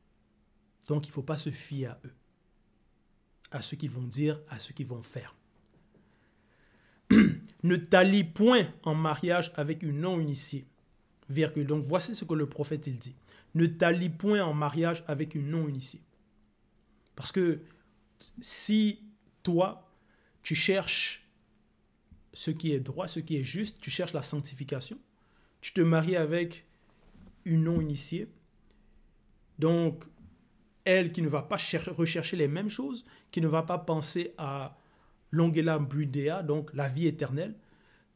Donc 0.86 1.06
il 1.06 1.10
ne 1.10 1.14
faut 1.14 1.22
pas 1.22 1.36
se 1.36 1.50
fier 1.50 1.86
à 1.86 2.00
eux, 2.04 2.14
à 3.50 3.62
ce 3.62 3.74
qu'ils 3.74 3.90
vont 3.90 4.06
dire, 4.06 4.40
à 4.48 4.58
ce 4.58 4.72
qu'ils 4.72 4.86
vont 4.86 5.02
faire. 5.02 5.34
ne 7.62 7.76
t'allie 7.76 8.24
point 8.24 8.68
en 8.84 8.94
mariage 8.94 9.52
avec 9.56 9.82
une 9.82 10.00
non-initiée. 10.00 10.66
Donc 11.28 11.84
voici 11.86 12.14
ce 12.14 12.24
que 12.24 12.34
le 12.34 12.48
prophète 12.48 12.86
il 12.86 12.98
dit. 12.98 13.14
Ne 13.54 13.66
t'allie 13.66 14.08
point 14.08 14.42
en 14.42 14.54
mariage 14.54 15.04
avec 15.06 15.34
une 15.34 15.50
non-initiée. 15.50 16.00
Parce 17.18 17.32
que 17.32 17.62
si 18.40 19.00
toi, 19.42 19.90
tu 20.44 20.54
cherches 20.54 21.28
ce 22.32 22.52
qui 22.52 22.70
est 22.70 22.78
droit, 22.78 23.08
ce 23.08 23.18
qui 23.18 23.38
est 23.38 23.42
juste, 23.42 23.80
tu 23.80 23.90
cherches 23.90 24.12
la 24.12 24.22
sanctification, 24.22 24.96
tu 25.60 25.72
te 25.72 25.80
maries 25.80 26.14
avec 26.14 26.64
une 27.44 27.64
non-initiée, 27.64 28.28
donc 29.58 30.04
elle 30.84 31.10
qui 31.10 31.20
ne 31.20 31.28
va 31.28 31.42
pas 31.42 31.58
rechercher 31.88 32.36
les 32.36 32.46
mêmes 32.46 32.70
choses, 32.70 33.04
qui 33.32 33.40
ne 33.40 33.48
va 33.48 33.64
pas 33.64 33.78
penser 33.78 34.32
à 34.38 34.78
l'ongela 35.32 35.80
brudea, 35.80 36.44
donc 36.44 36.72
la 36.72 36.88
vie 36.88 37.08
éternelle, 37.08 37.56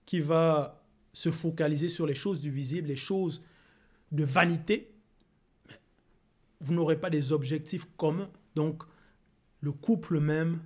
qui 0.07 0.21
va 0.21 0.81
se 1.13 1.33
focaliser 1.33 1.89
sur 1.89 2.07
les 2.07 2.15
choses 2.15 2.41
du 2.41 2.53
visible, 2.53 2.87
les 2.87 2.95
choses 2.95 3.43
de 4.13 4.23
vanité, 4.23 4.95
vous 6.61 6.73
n'aurez 6.73 7.01
pas 7.01 7.11
des 7.11 7.33
objectifs 7.33 7.89
communs. 7.97 8.31
Donc, 8.55 8.85
le 9.63 9.73
couple 9.73 10.21
même, 10.21 10.61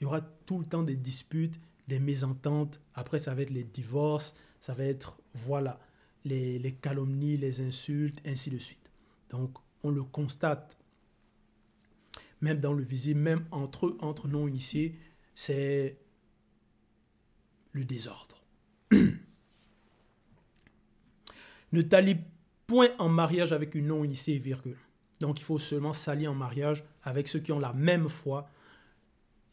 il 0.00 0.04
y 0.04 0.06
aura 0.06 0.22
tout 0.22 0.58
le 0.58 0.64
temps 0.64 0.82
des 0.82 0.96
disputes, 0.96 1.60
des 1.88 2.00
mésententes. 2.00 2.80
Après, 2.94 3.18
ça 3.18 3.34
va 3.34 3.42
être 3.42 3.50
les 3.50 3.64
divorces, 3.64 4.34
ça 4.60 4.72
va 4.74 4.84
être, 4.84 5.20
voilà, 5.34 5.78
les, 6.24 6.78
calomnies, 6.80 7.36
les 7.36 7.60
insultes, 7.60 8.18
ainsi 8.26 8.50
de 8.50 8.58
suite. 8.58 8.90
Donc, 9.28 9.58
on 9.82 9.90
le 9.90 10.02
constate, 10.02 10.78
même 12.40 12.60
dans 12.60 12.72
le 12.72 12.82
visible, 12.82 13.20
même 13.20 13.44
entre, 13.50 13.96
entre 14.00 14.26
non-initiés, 14.26 14.98
c'est 15.34 15.98
le 17.72 17.84
désordre. 17.84 18.42
ne 21.72 21.82
t'allie 21.82 22.16
point 22.66 22.88
en 22.98 23.10
mariage 23.10 23.52
avec 23.52 23.74
une 23.74 23.88
non-initiée, 23.88 24.38
virgule. 24.38 24.78
Donc 25.20 25.40
il 25.40 25.44
faut 25.44 25.58
seulement 25.58 25.92
s'allier 25.92 26.26
en 26.26 26.34
mariage 26.34 26.82
avec 27.02 27.28
ceux 27.28 27.40
qui 27.40 27.52
ont 27.52 27.58
la 27.58 27.74
même 27.74 28.08
foi, 28.08 28.48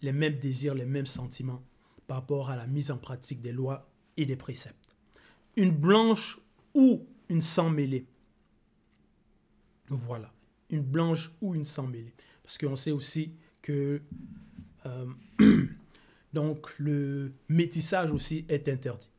les 0.01 0.13
mêmes 0.13 0.37
désirs, 0.37 0.73
les 0.73 0.85
mêmes 0.85 1.05
sentiments 1.05 1.61
par 2.07 2.17
rapport 2.17 2.49
à 2.49 2.55
la 2.55 2.67
mise 2.67 2.89
en 2.89 2.97
pratique 2.97 3.41
des 3.41 3.51
lois 3.51 3.89
et 4.15 4.25
des 4.25 4.37
préceptes. 4.37 4.95
Une 5.57 5.71
blanche 5.71 6.39
ou 6.73 7.05
une 7.29 7.41
sans 7.41 7.69
mêlée. 7.69 8.07
Voilà, 9.89 10.33
une 10.69 10.83
blanche 10.83 11.31
ou 11.41 11.53
une 11.53 11.65
sans 11.65 11.87
mêlée. 11.87 12.13
Parce 12.43 12.57
qu'on 12.57 12.75
sait 12.75 12.91
aussi 12.91 13.33
que 13.61 14.01
euh, 14.85 15.05
donc 16.33 16.73
le 16.77 17.33
métissage 17.49 18.11
aussi 18.11 18.45
est 18.47 18.69
interdit. 18.69 19.09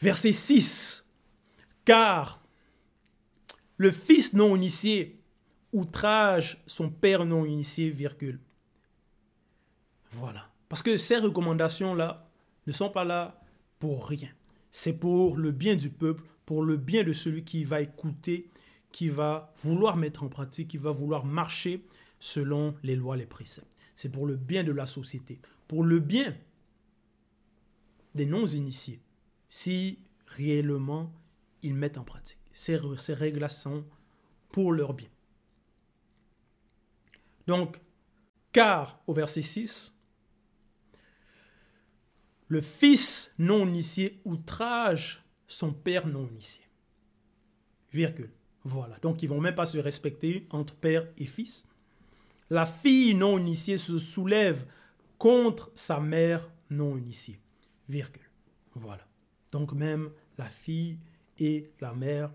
Verset 0.00 0.32
6. 0.32 1.04
Car 1.84 2.39
le 3.80 3.92
fils 3.92 4.34
non 4.34 4.54
initié 4.56 5.22
outrage 5.72 6.62
son 6.66 6.90
père 6.90 7.24
non 7.24 7.46
initié, 7.46 7.88
virgule. 7.88 8.38
Voilà. 10.10 10.50
Parce 10.68 10.82
que 10.82 10.98
ces 10.98 11.16
recommandations-là 11.16 12.30
ne 12.66 12.72
sont 12.72 12.90
pas 12.90 13.04
là 13.04 13.40
pour 13.78 14.06
rien. 14.06 14.28
C'est 14.70 14.92
pour 14.92 15.38
le 15.38 15.50
bien 15.50 15.76
du 15.76 15.88
peuple, 15.88 16.24
pour 16.44 16.62
le 16.62 16.76
bien 16.76 17.04
de 17.04 17.14
celui 17.14 17.42
qui 17.42 17.64
va 17.64 17.80
écouter, 17.80 18.50
qui 18.92 19.08
va 19.08 19.54
vouloir 19.62 19.96
mettre 19.96 20.24
en 20.24 20.28
pratique, 20.28 20.68
qui 20.68 20.76
va 20.76 20.90
vouloir 20.90 21.24
marcher 21.24 21.86
selon 22.18 22.74
les 22.82 22.96
lois, 22.96 23.16
les 23.16 23.24
préceptes. 23.24 23.78
C'est 23.96 24.10
pour 24.10 24.26
le 24.26 24.36
bien 24.36 24.62
de 24.62 24.72
la 24.72 24.86
société, 24.86 25.40
pour 25.68 25.84
le 25.84 26.00
bien 26.00 26.36
des 28.14 28.26
non-initiés, 28.26 29.00
si 29.48 30.00
réellement 30.26 31.14
ils 31.62 31.74
mettent 31.74 31.96
en 31.96 32.04
pratique. 32.04 32.39
Ces, 32.60 32.78
ces 32.98 33.14
règles-là 33.14 33.48
pour 34.52 34.72
leur 34.72 34.92
bien. 34.92 35.08
Donc, 37.46 37.80
car 38.52 39.02
au 39.06 39.14
verset 39.14 39.40
6, 39.40 39.94
le 42.48 42.60
fils 42.60 43.32
non 43.38 43.66
initié 43.66 44.20
outrage 44.26 45.24
son 45.46 45.72
père 45.72 46.06
non 46.06 46.28
initié. 46.28 46.62
Virgule. 47.94 48.30
Voilà. 48.64 48.98
Donc, 48.98 49.22
ils 49.22 49.28
vont 49.30 49.40
même 49.40 49.54
pas 49.54 49.64
se 49.64 49.78
respecter 49.78 50.46
entre 50.50 50.74
père 50.74 51.08
et 51.16 51.24
fils. 51.24 51.66
La 52.50 52.66
fille 52.66 53.14
non 53.14 53.38
initiée 53.38 53.78
se 53.78 53.98
soulève 53.98 54.66
contre 55.16 55.72
sa 55.74 55.98
mère 55.98 56.50
non 56.68 56.98
initiée. 56.98 57.40
Virgule. 57.88 58.28
Voilà. 58.74 59.06
Donc, 59.50 59.72
même 59.72 60.10
la 60.36 60.50
fille 60.50 60.98
et 61.38 61.72
la 61.80 61.94
mère, 61.94 62.30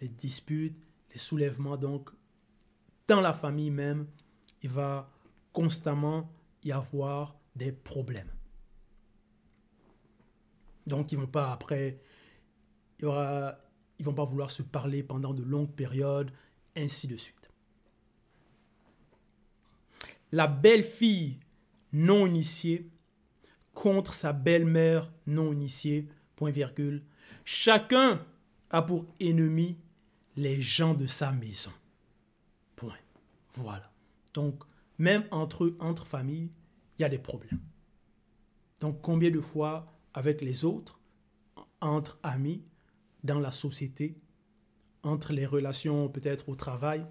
les 0.00 0.08
disputes, 0.08 0.78
les 1.12 1.18
soulèvements, 1.18 1.76
donc, 1.76 2.10
dans 3.06 3.20
la 3.20 3.32
famille 3.32 3.70
même, 3.70 4.06
il 4.62 4.70
va 4.70 5.10
constamment 5.52 6.30
y 6.62 6.72
avoir 6.72 7.36
des 7.56 7.72
problèmes. 7.72 8.30
Donc, 10.86 11.12
ils 11.12 11.18
vont 11.18 11.26
pas 11.26 11.52
après, 11.52 12.00
il 13.00 13.06
y 13.06 14.02
vont 14.02 14.14
pas 14.14 14.24
vouloir 14.24 14.50
se 14.50 14.62
parler 14.62 15.02
pendant 15.02 15.34
de 15.34 15.42
longues 15.42 15.74
périodes, 15.74 16.30
ainsi 16.76 17.06
de 17.06 17.16
suite. 17.16 17.50
La 20.32 20.46
belle-fille 20.46 21.40
non 21.92 22.26
initiée 22.26 22.90
contre 23.72 24.12
sa 24.12 24.32
belle-mère 24.32 25.10
non 25.26 25.52
initiée, 25.52 26.08
point 26.36 26.50
virgule. 26.50 27.02
Chacun 27.44 28.24
a 28.70 28.82
pour 28.82 29.06
ennemi 29.20 29.78
les 30.38 30.62
gens 30.62 30.94
de 30.94 31.06
sa 31.06 31.32
maison. 31.32 31.72
Point. 32.76 32.94
Voilà. 33.54 33.90
Donc, 34.34 34.62
même 34.96 35.24
entre, 35.32 35.74
entre 35.80 36.06
familles, 36.06 36.52
il 36.96 37.02
y 37.02 37.04
a 37.04 37.08
des 37.08 37.18
problèmes. 37.18 37.60
Donc, 38.78 39.00
combien 39.02 39.32
de 39.32 39.40
fois 39.40 39.92
avec 40.14 40.40
les 40.40 40.64
autres, 40.64 41.00
entre 41.80 42.20
amis, 42.22 42.62
dans 43.24 43.40
la 43.40 43.50
société, 43.50 44.16
entre 45.02 45.32
les 45.32 45.44
relations 45.44 46.08
peut-être 46.08 46.48
au 46.48 46.54
travail, 46.54 47.04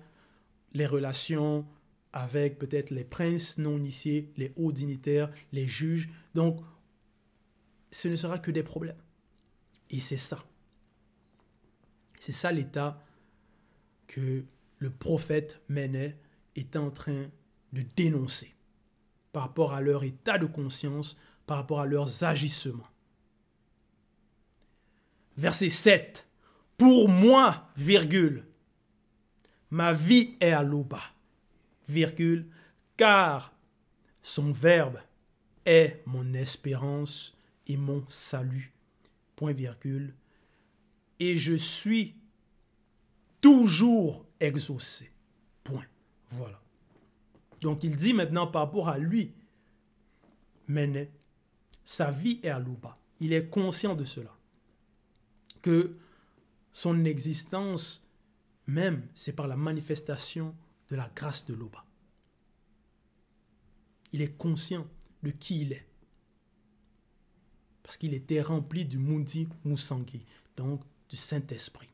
les 0.74 0.88
relations 0.88 1.68
avec 2.14 2.58
peut-être 2.58 2.92
les 2.92 3.04
princes 3.04 3.58
non 3.58 3.78
initiés, 3.78 4.32
les 4.38 4.54
hauts 4.56 4.72
dignitaires, 4.72 5.34
les 5.52 5.68
juges. 5.68 6.10
Donc, 6.34 6.62
ce 7.92 8.08
ne 8.08 8.16
sera 8.16 8.40
que 8.40 8.52
des 8.52 8.64
problèmes. 8.64 9.04
Et 9.90 10.00
c'est 10.00 10.16
ça. 10.16 10.46
C'est 12.20 12.32
ça 12.32 12.54
l'état 12.54 13.04
que 14.08 14.44
le 14.80 14.90
prophète 14.90 15.62
menait 15.70 16.18
est 16.56 16.76
en 16.76 16.90
train 16.90 17.28
de 17.74 17.84
dénoncer 17.96 18.54
par 19.32 19.44
rapport 19.44 19.74
à 19.74 19.82
leur 19.82 20.04
état 20.04 20.38
de 20.38 20.46
conscience, 20.46 21.18
par 21.46 21.58
rapport 21.58 21.82
à 21.82 21.86
leurs 21.86 22.24
agissements. 22.24 22.88
Verset 25.38 25.70
7. 25.70 26.28
Pour 26.78 27.10
moi, 27.10 27.70
virgule, 27.76 28.46
ma 29.70 29.94
vie 29.94 30.36
est 30.40 30.52
à 30.52 30.64
l'oba, 30.64 31.02
virgule, 31.88 32.48
car 32.96 33.54
son 34.22 34.52
verbe 34.52 35.00
est 35.66 36.02
mon 36.06 36.34
espérance 36.34 37.36
et 37.68 37.78
mon 37.78 38.04
salut, 38.08 38.74
point 39.36 39.54
virgule, 39.54 40.14
et 41.20 41.38
je 41.38 41.54
suis 41.54 42.16
toujours 43.42 44.26
exaucé, 44.40 45.12
point. 45.64 45.86
Voilà. 46.30 46.62
Donc 47.62 47.84
il 47.84 47.96
dit 47.96 48.14
maintenant 48.14 48.48
par 48.48 48.64
rapport 48.64 48.90
à 48.90 48.98
lui, 48.98 49.34
mais 50.68 51.12
sa 51.86 52.12
vie 52.12 52.40
est 52.44 52.50
à 52.50 52.60
l'ouba. 52.60 52.98
Il 53.20 53.34
est 53.34 53.50
conscient 53.50 53.96
de 53.96 54.04
cela. 54.04 54.36
Que 55.62 55.98
son 56.72 57.06
existence 57.06 58.08
même, 58.68 59.08
c'est 59.16 59.34
par 59.34 59.48
la 59.48 59.56
manifestation 59.56 60.54
de 60.90 60.96
la 60.96 61.10
grâce 61.16 61.46
de 61.46 61.54
l'Oba. 61.54 61.84
Il 64.12 64.22
est 64.22 64.38
conscient 64.38 64.86
de 65.24 65.32
qui 65.32 65.62
il 65.62 65.74
est. 65.74 65.88
Parce 67.82 67.98
qu'il 67.98 68.14
était 68.14 68.42
rempli 68.42 68.86
du 68.86 68.98
Mundi 68.98 69.48
Musangi, 69.64 70.26
donc 70.58 70.82
du 71.10 71.16
Saint-Esprit 71.16 71.90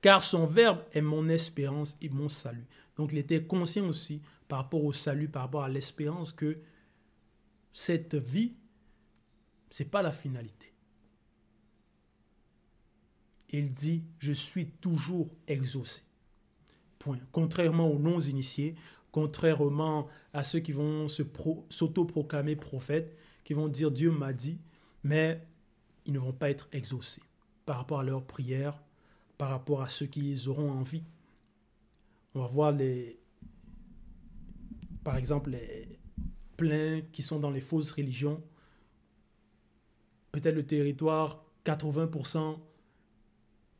car 0.00 0.24
son 0.24 0.46
verbe 0.46 0.80
est 0.92 1.00
mon 1.00 1.28
espérance 1.28 1.96
et 2.00 2.08
mon 2.08 2.28
salut. 2.28 2.66
Donc 2.96 3.12
il 3.12 3.18
était 3.18 3.44
conscient 3.44 3.86
aussi 3.86 4.20
par 4.48 4.58
rapport 4.58 4.84
au 4.84 4.92
salut, 4.92 5.28
par 5.28 5.42
rapport 5.42 5.62
à 5.62 5.68
l'espérance 5.68 6.32
que 6.32 6.58
cette 7.72 8.14
vie, 8.14 8.54
ce 9.70 9.82
n'est 9.82 9.88
pas 9.88 10.02
la 10.02 10.12
finalité. 10.12 10.72
Il 13.50 13.72
dit, 13.72 14.04
je 14.18 14.32
suis 14.32 14.66
toujours 14.66 15.28
exaucé. 15.46 16.02
Contrairement 17.32 17.88
aux 17.88 17.98
non-initiés, 17.98 18.74
contrairement 19.10 20.08
à 20.32 20.44
ceux 20.44 20.60
qui 20.60 20.72
vont 20.72 21.08
s'auto-proclamer 21.08 22.56
prophètes, 22.56 23.16
qui 23.44 23.54
vont 23.54 23.68
dire 23.68 23.90
Dieu 23.90 24.10
m'a 24.10 24.32
dit, 24.32 24.60
mais 25.02 25.44
ils 26.04 26.12
ne 26.12 26.18
vont 26.18 26.32
pas 26.32 26.50
être 26.50 26.68
exaucés 26.72 27.22
par 27.66 27.78
rapport 27.78 28.00
à 28.00 28.04
leur 28.04 28.24
prière, 28.24 28.80
par 29.40 29.48
rapport 29.48 29.80
à 29.80 29.88
ceux 29.88 30.04
qui 30.04 30.36
auront 30.48 30.70
envie. 30.70 31.02
On 32.34 32.42
va 32.42 32.46
voir 32.46 32.72
les, 32.72 33.18
par 35.02 35.16
exemple, 35.16 35.48
les 35.48 35.98
pleins 36.58 37.00
qui 37.10 37.22
sont 37.22 37.40
dans 37.40 37.48
les 37.48 37.62
fausses 37.62 37.92
religions. 37.92 38.44
Peut-être 40.30 40.54
le 40.54 40.66
territoire, 40.66 41.42
80% 41.64 42.58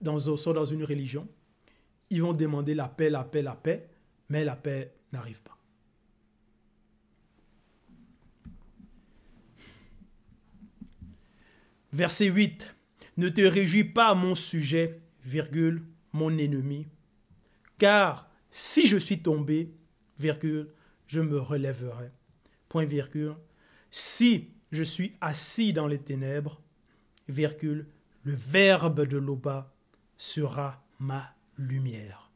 dans, 0.00 0.18
sont 0.18 0.52
dans 0.54 0.64
une 0.64 0.82
religion. 0.82 1.28
Ils 2.08 2.22
vont 2.22 2.32
demander 2.32 2.74
la 2.74 2.88
paix, 2.88 3.10
la 3.10 3.22
paix, 3.22 3.42
la 3.42 3.54
paix, 3.54 3.86
mais 4.30 4.46
la 4.46 4.56
paix 4.56 4.94
n'arrive 5.12 5.42
pas. 5.42 5.58
Verset 11.92 12.28
8. 12.28 12.74
Ne 13.18 13.28
te 13.28 13.42
réjouis 13.42 13.84
pas 13.84 14.08
à 14.08 14.14
mon 14.14 14.34
sujet, 14.34 14.96
virgule, 15.24 15.84
mon 16.12 16.36
ennemi. 16.36 16.86
Car 17.78 18.30
si 18.50 18.86
je 18.86 18.96
suis 18.96 19.22
tombé, 19.22 19.72
virgule, 20.18 20.68
je 21.06 21.20
me 21.20 21.38
relèverai. 21.40 22.10
Point. 22.68 22.88
Si 23.90 24.48
je 24.70 24.82
suis 24.82 25.16
assis 25.20 25.72
dans 25.72 25.86
les 25.86 25.98
ténèbres, 25.98 26.60
virgule, 27.28 27.86
le 28.22 28.34
verbe 28.34 29.06
de 29.06 29.16
l'Oba 29.16 29.74
sera 30.16 30.84
ma 30.98 31.34
lumière. 31.56 32.30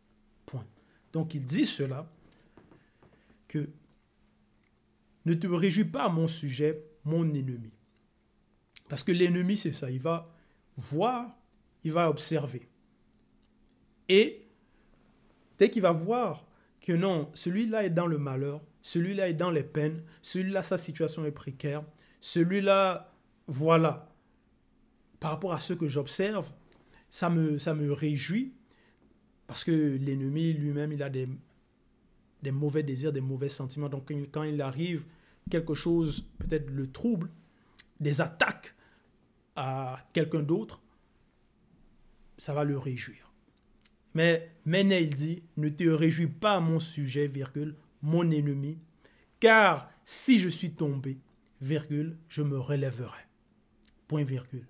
Point. 0.47 0.67
Donc 1.13 1.35
il 1.35 1.47
dit 1.47 1.67
cela, 1.67 2.11
que 3.49 3.69
ne 5.27 5.35
te 5.35 5.47
réjouis 5.47 5.85
pas 5.85 6.05
à 6.05 6.09
mon 6.09 6.29
sujet, 6.29 6.83
mon 7.05 7.25
ennemi. 7.33 7.71
Parce 8.89 9.03
que 9.03 9.13
l'ennemi, 9.13 9.57
c'est 9.57 9.73
ça, 9.73 9.91
il 9.91 10.01
va 10.01 10.35
voir, 10.77 11.37
il 11.85 11.93
va 11.93 12.11
observer. 12.11 12.69
Et 14.09 14.47
dès 15.59 15.71
qu'il 15.71 15.83
va 15.83 15.93
voir 15.93 16.47
que 16.81 16.93
non, 16.93 17.31
celui-là 17.35 17.85
est 17.85 17.91
dans 17.91 18.07
le 18.07 18.19
malheur, 18.19 18.61
celui-là 18.83 19.29
est 19.29 19.35
dans 19.35 19.51
les 19.51 19.63
peines, 19.63 20.03
celui-là, 20.21 20.63
sa 20.63 20.77
situation 20.77 21.25
est 21.25 21.33
précaire, 21.33 21.83
celui-là, 22.21 23.13
voilà, 23.47 24.13
par 25.21 25.31
rapport 25.31 25.55
à 25.55 25.61
ce 25.61 25.73
que 25.73 25.89
j'observe, 25.89 26.51
ça 27.09 27.31
me, 27.31 27.93
réjouit 27.93 28.53
parce 29.47 29.65
que 29.65 29.97
l'ennemi 29.97 30.53
lui-même, 30.53 30.93
il 30.93 31.03
a 31.03 31.09
des 31.09 31.29
mauvais 32.51 32.83
désirs, 32.83 33.13
des 33.13 33.21
mauvais 33.21 33.49
sentiments. 33.49 33.89
Donc 33.89 34.13
quand 34.33 34.43
il 34.43 34.61
arrive 34.61 35.05
quelque 35.51 35.75
chose, 35.75 36.27
peut-être 36.39 36.71
le 36.71 36.91
trouble, 36.91 37.31
des 38.01 38.21
attaques 38.21 38.75
à 39.57 39.99
quelqu'un 40.13 40.43
d'autre, 40.43 40.83
ça 42.37 42.53
va 42.53 42.65
le 42.65 42.77
réjouir. 42.77 43.24
Mais 44.15 44.51
maintenant, 44.65 44.97
il 44.97 45.15
dit, 45.15 45.43
ne 45.57 45.69
te 45.69 45.85
réjouis 45.85 46.29
pas 46.29 46.57
à 46.57 46.61
mon 46.61 46.79
sujet, 46.79 47.27
virgule, 47.27 47.75
mon 48.03 48.31
ennemi, 48.31 48.79
car 49.41 49.91
si 50.05 50.39
je 50.39 50.49
suis 50.49 50.71
tombé, 50.71 51.19
virgule, 51.61 52.17
je 52.29 52.43
me 52.43 52.59
relèverai. 52.59 53.23
Point 54.07 54.25
virgule. 54.25 54.67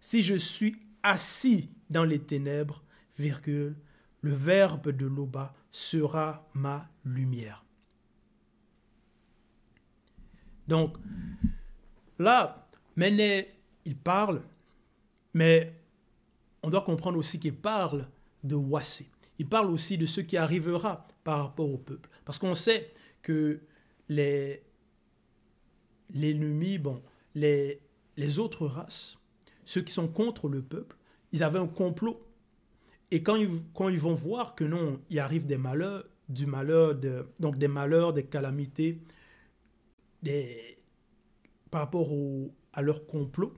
Si 0.00 0.22
je 0.22 0.34
suis 0.34 0.76
assis 1.02 1.70
dans 1.88 2.04
les 2.04 2.18
ténèbres, 2.18 2.82
virgule, 3.18 3.76
le 4.22 4.32
verbe 4.32 4.90
de 4.90 5.06
l'Oba 5.06 5.54
sera 5.70 6.48
ma 6.54 6.88
lumière. 7.04 7.64
Donc, 10.68 10.96
là, 12.18 12.68
Méné, 12.96 13.48
il 13.84 13.96
parle, 13.96 14.42
mais 15.32 15.72
on 16.62 16.70
doit 16.70 16.82
comprendre 16.82 17.18
aussi 17.18 17.38
qu'il 17.38 17.54
parle 17.54 18.08
de 18.44 18.54
Wassé. 18.54 19.10
Il 19.38 19.48
parle 19.48 19.70
aussi 19.70 19.96
de 19.98 20.06
ce 20.06 20.20
qui 20.20 20.36
arrivera 20.36 21.06
par 21.24 21.44
rapport 21.44 21.70
au 21.70 21.78
peuple. 21.78 22.10
Parce 22.24 22.38
qu'on 22.38 22.54
sait 22.54 22.92
que 23.22 23.60
les 24.08 24.62
l'ennemi, 26.12 26.78
bon, 26.78 27.02
les, 27.34 27.80
les 28.16 28.38
autres 28.38 28.66
races, 28.66 29.18
ceux 29.64 29.82
qui 29.82 29.92
sont 29.92 30.08
contre 30.08 30.48
le 30.48 30.62
peuple, 30.62 30.96
ils 31.32 31.42
avaient 31.42 31.58
un 31.58 31.68
complot. 31.68 32.20
Et 33.10 33.22
quand 33.22 33.36
ils, 33.36 33.48
quand 33.74 33.88
ils 33.88 34.00
vont 34.00 34.14
voir 34.14 34.54
que 34.54 34.64
non, 34.64 35.00
il 35.10 35.18
arrive 35.18 35.46
des 35.46 35.56
malheurs, 35.56 36.04
du 36.28 36.46
malheur, 36.46 36.94
de, 36.94 37.26
donc 37.38 37.58
des 37.58 37.68
malheurs, 37.68 38.12
des 38.12 38.24
calamités, 38.24 39.00
des, 40.22 40.78
par 41.70 41.82
rapport 41.82 42.12
au, 42.12 42.52
à 42.72 42.82
leur 42.82 43.06
complot, 43.06 43.54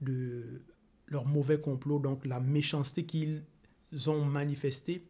de 0.00 0.62
leur 1.06 1.26
mauvais 1.26 1.60
complot, 1.60 1.98
donc 1.98 2.24
la 2.26 2.40
méchanceté 2.40 3.04
qu'ils 3.04 3.44
ont 4.06 4.24
manifestée 4.24 5.04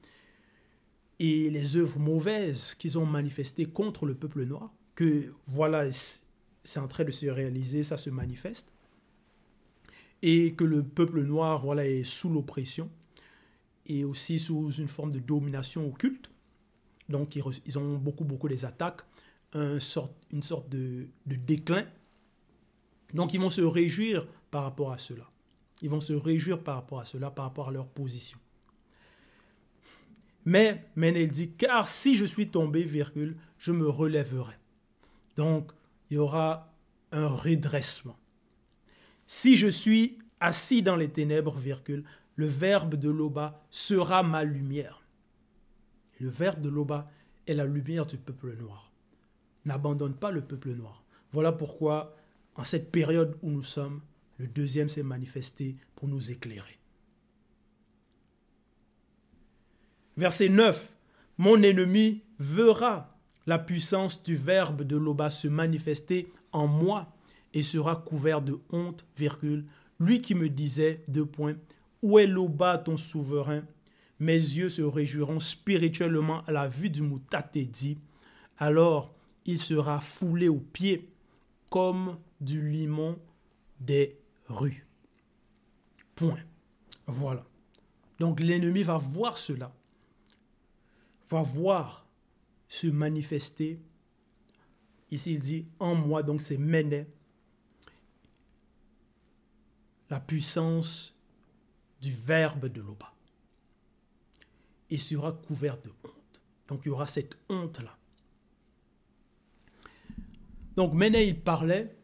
et 1.18 1.50
les 1.50 1.76
œuvres 1.76 2.00
mauvaises 2.00 2.74
qu'ils 2.74 2.98
ont 2.98 3.06
manifestées 3.06 3.66
contre 3.66 4.06
le 4.06 4.14
peuple 4.14 4.44
noir, 4.44 4.72
que 4.94 5.32
voilà, 5.46 5.90
c'est 5.92 6.80
en 6.80 6.88
train 6.88 7.04
de 7.04 7.12
se 7.12 7.26
réaliser, 7.26 7.84
ça 7.84 7.96
se 7.96 8.10
manifeste, 8.10 8.72
et 10.20 10.54
que 10.54 10.64
le 10.64 10.82
peuple 10.82 11.22
noir 11.22 11.62
voilà, 11.64 11.86
est 11.86 12.04
sous 12.04 12.28
l'oppression 12.28 12.90
et 13.86 14.04
aussi 14.04 14.38
sous 14.38 14.72
une 14.72 14.88
forme 14.88 15.12
de 15.12 15.18
domination 15.20 15.86
occulte. 15.86 16.30
Donc 17.08 17.36
ils, 17.36 17.78
ont 17.78 17.98
beaucoup, 17.98 18.24
beaucoup 18.24 18.48
des 18.48 18.64
attaques, 18.64 19.02
un 19.52 19.78
sort, 19.78 20.12
une 20.32 20.42
sorte 20.42 20.68
de, 20.68 21.06
de 21.26 21.36
déclin. 21.36 21.86
Donc 23.14 23.32
ils 23.34 23.40
vont 23.40 23.50
se 23.50 23.60
réjouir 23.60 24.26
par 24.50 24.64
rapport 24.64 24.92
à 24.92 24.98
cela. 24.98 25.30
Ils 25.82 25.90
vont 25.90 26.00
se 26.00 26.12
réjouir 26.12 26.62
par 26.62 26.76
rapport 26.76 27.00
à 27.00 27.04
cela, 27.04 27.30
par 27.30 27.44
rapport 27.44 27.68
à 27.68 27.72
leur 27.72 27.88
position. 27.88 28.38
Mais, 30.44 30.84
mais 30.96 31.26
dit, 31.26 31.52
car 31.52 31.88
si 31.88 32.16
je 32.16 32.24
suis 32.24 32.48
tombé, 32.48 32.82
virgule, 32.82 33.36
je 33.58 33.72
me 33.72 33.88
relèverai. 33.88 34.54
Donc, 35.36 35.70
il 36.10 36.14
y 36.14 36.18
aura 36.18 36.74
un 37.12 37.28
redressement. 37.28 38.16
Si 39.26 39.56
je 39.56 39.68
suis 39.68 40.18
assis 40.40 40.82
dans 40.82 40.96
les 40.96 41.08
ténèbres, 41.08 41.56
virgule, 41.56 42.04
le 42.36 42.46
verbe 42.46 42.96
de 42.96 43.10
l'Oba 43.10 43.64
sera 43.70 44.22
ma 44.22 44.42
lumière. 44.42 45.02
Le 46.18 46.28
verbe 46.28 46.60
de 46.60 46.68
l'Oba 46.68 47.10
est 47.46 47.54
la 47.54 47.64
lumière 47.64 48.06
du 48.06 48.16
peuple 48.16 48.56
noir. 48.56 48.92
N'abandonne 49.64 50.14
pas 50.14 50.30
le 50.30 50.40
peuple 50.40 50.70
noir. 50.70 51.04
Voilà 51.30 51.52
pourquoi, 51.52 52.16
en 52.56 52.64
cette 52.64 52.90
période 52.90 53.36
où 53.42 53.50
nous 53.50 53.62
sommes, 53.62 54.00
le 54.38 54.46
deuxième 54.48 54.88
s'est 54.88 55.02
manifesté 55.02 55.76
pour 55.94 56.08
nous 56.08 56.30
éclairer. 56.30 56.78
Verset 60.22 60.50
9. 60.50 60.92
Mon 61.36 61.64
ennemi 61.64 62.22
verra 62.38 63.18
la 63.44 63.58
puissance 63.58 64.22
du 64.22 64.36
verbe 64.36 64.84
de 64.84 64.96
l'Oba 64.96 65.32
se 65.32 65.48
manifester 65.48 66.32
en 66.52 66.68
moi 66.68 67.12
et 67.52 67.62
sera 67.62 67.96
couvert 67.96 68.40
de 68.40 68.60
honte, 68.70 69.04
virgule, 69.16 69.64
lui 69.98 70.22
qui 70.22 70.36
me 70.36 70.48
disait, 70.48 71.02
deux 71.08 71.26
points, 71.26 71.56
où 72.02 72.20
est 72.20 72.28
l'Oba 72.28 72.78
ton 72.78 72.96
souverain? 72.96 73.64
Mes 74.20 74.36
yeux 74.36 74.68
se 74.68 74.82
réjouiront 74.82 75.40
spirituellement 75.40 76.44
à 76.44 76.52
la 76.52 76.68
vue 76.68 76.90
du 76.90 77.02
dit 77.66 77.98
alors 78.58 79.12
il 79.44 79.58
sera 79.58 79.98
foulé 79.98 80.46
aux 80.46 80.60
pieds 80.60 81.10
comme 81.68 82.16
du 82.40 82.70
limon 82.70 83.18
des 83.80 84.20
rues. 84.46 84.86
Point. 86.14 86.38
Voilà. 87.08 87.44
Donc 88.20 88.38
l'ennemi 88.38 88.84
va 88.84 88.98
voir 88.98 89.36
cela, 89.36 89.74
va 91.32 91.42
voir 91.42 92.06
se 92.68 92.86
manifester. 92.86 93.80
Ici, 95.10 95.34
il 95.34 95.38
dit 95.40 95.66
en 95.78 95.94
moi, 95.94 96.22
donc 96.22 96.42
c'est 96.42 96.58
Méné. 96.58 97.06
La 100.10 100.20
puissance 100.20 101.14
du 102.00 102.12
verbe 102.12 102.66
de 102.66 102.82
l'Oba. 102.82 103.14
Et 104.90 104.98
sera 104.98 105.32
couvert 105.32 105.80
de 105.80 105.90
honte. 106.04 106.42
Donc 106.68 106.82
il 106.84 106.88
y 106.88 106.90
aura 106.90 107.06
cette 107.06 107.36
honte-là. 107.48 107.96
Donc 110.76 110.92
Méné, 110.92 111.24
il 111.24 111.40
parlait, 111.40 111.96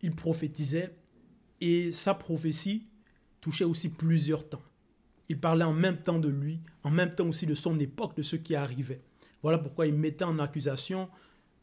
il 0.00 0.14
prophétisait, 0.14 0.94
et 1.60 1.92
sa 1.92 2.14
prophétie 2.14 2.86
touchait 3.40 3.64
aussi 3.64 3.90
plusieurs 3.90 4.48
temps. 4.48 4.62
Il 5.28 5.40
parlait 5.40 5.64
en 5.64 5.72
même 5.72 6.00
temps 6.00 6.18
de 6.18 6.28
lui, 6.28 6.60
en 6.82 6.90
même 6.90 7.14
temps 7.14 7.26
aussi 7.26 7.46
de 7.46 7.54
son 7.54 7.78
époque, 7.80 8.16
de 8.16 8.22
ce 8.22 8.36
qui 8.36 8.54
arrivait. 8.54 9.02
Voilà 9.42 9.58
pourquoi 9.58 9.86
il 9.86 9.94
mettait 9.94 10.24
en 10.24 10.38
accusation 10.38 11.08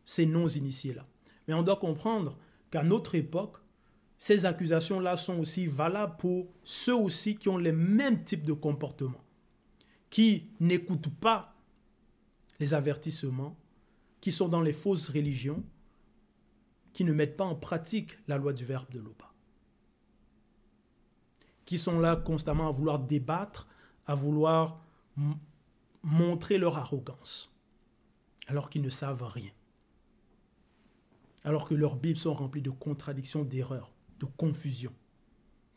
ces 0.05 0.25
non-initiés-là. 0.25 1.05
Mais 1.47 1.53
on 1.53 1.63
doit 1.63 1.77
comprendre 1.77 2.37
qu'à 2.69 2.83
notre 2.83 3.15
époque, 3.15 3.57
ces 4.17 4.45
accusations-là 4.45 5.17
sont 5.17 5.39
aussi 5.39 5.65
valables 5.65 6.15
pour 6.17 6.47
ceux 6.63 6.95
aussi 6.95 7.35
qui 7.35 7.49
ont 7.49 7.57
les 7.57 7.71
mêmes 7.71 8.23
types 8.23 8.45
de 8.45 8.53
comportements, 8.53 9.23
qui 10.11 10.51
n'écoutent 10.59 11.13
pas 11.19 11.55
les 12.59 12.75
avertissements, 12.75 13.57
qui 14.19 14.31
sont 14.31 14.47
dans 14.47 14.61
les 14.61 14.73
fausses 14.73 15.09
religions, 15.09 15.63
qui 16.93 17.03
ne 17.03 17.13
mettent 17.13 17.37
pas 17.37 17.45
en 17.45 17.55
pratique 17.55 18.17
la 18.27 18.37
loi 18.37 18.53
du 18.53 18.63
Verbe 18.63 18.91
de 18.91 18.99
l'Oba, 18.99 19.30
qui 21.71 21.77
sont 21.77 22.01
là 22.01 22.17
constamment 22.17 22.67
à 22.67 22.71
vouloir 22.71 22.99
débattre, 22.99 23.65
à 24.05 24.13
vouloir 24.13 24.85
montrer 26.03 26.57
leur 26.57 26.77
arrogance 26.77 27.55
alors 28.47 28.69
qu'ils 28.69 28.81
ne 28.81 28.89
savent 28.89 29.23
rien. 29.23 29.51
Alors 31.45 31.69
que 31.69 31.73
leurs 31.73 31.95
Bibles 31.95 32.19
sont 32.19 32.33
remplies 32.33 32.61
de 32.61 32.71
contradictions, 32.71 33.45
d'erreurs, 33.45 33.93
de 34.19 34.25
confusion. 34.25 34.91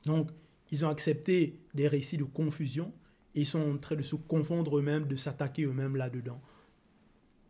Donc, 0.05 0.33
ils 0.73 0.85
ont 0.85 0.89
accepté 0.89 1.61
des 1.75 1.87
récits 1.87 2.19
de 2.19 2.25
confusion 2.25 2.93
et 3.37 3.43
ils 3.43 3.47
sont 3.47 3.61
en 3.61 3.79
train 3.79 3.95
de 3.95 4.03
se 4.03 4.17
confondre 4.17 4.77
eux-mêmes, 4.77 5.07
de 5.07 5.15
s'attaquer 5.15 5.63
eux-mêmes 5.63 5.95
là-dedans. 5.95 6.43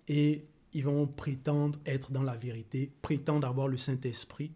Et 0.06 0.46
ils 0.74 0.84
vont 0.84 1.06
prétendre 1.06 1.78
être 1.86 2.12
dans 2.12 2.22
la 2.22 2.36
vérité, 2.36 2.92
prétendre 3.00 3.48
avoir 3.48 3.68
le 3.68 3.78
Saint-Esprit, 3.78 4.52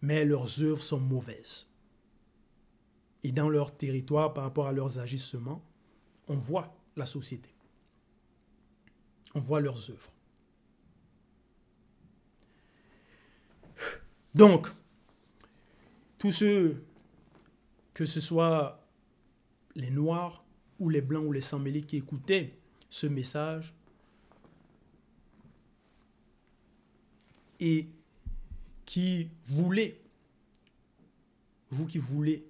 mais 0.00 0.24
leurs 0.24 0.62
œuvres 0.62 0.82
sont 0.82 0.98
mauvaises. 0.98 1.66
Et 3.26 3.32
dans 3.32 3.48
leur 3.48 3.76
territoire, 3.76 4.32
par 4.34 4.44
rapport 4.44 4.68
à 4.68 4.72
leurs 4.72 5.00
agissements, 5.00 5.64
on 6.28 6.36
voit 6.36 6.76
la 6.94 7.06
société 7.06 7.50
on 9.36 9.40
voit 9.40 9.60
leurs 9.60 9.90
œuvres. 9.90 10.10
Donc, 14.34 14.68
tous 16.16 16.32
ceux, 16.32 16.82
que 17.92 18.06
ce 18.06 18.18
soit 18.18 18.82
les 19.74 19.90
Noirs 19.90 20.42
ou 20.78 20.88
les 20.88 21.02
Blancs 21.02 21.26
ou 21.26 21.32
les 21.32 21.42
sans 21.42 21.62
qui 21.62 21.98
écoutaient 21.98 22.58
ce 22.88 23.06
message, 23.06 23.74
et 27.60 27.88
qui 28.86 29.28
voulaient, 29.46 30.00
vous 31.68 31.86
qui 31.86 31.98
voulez 31.98 32.46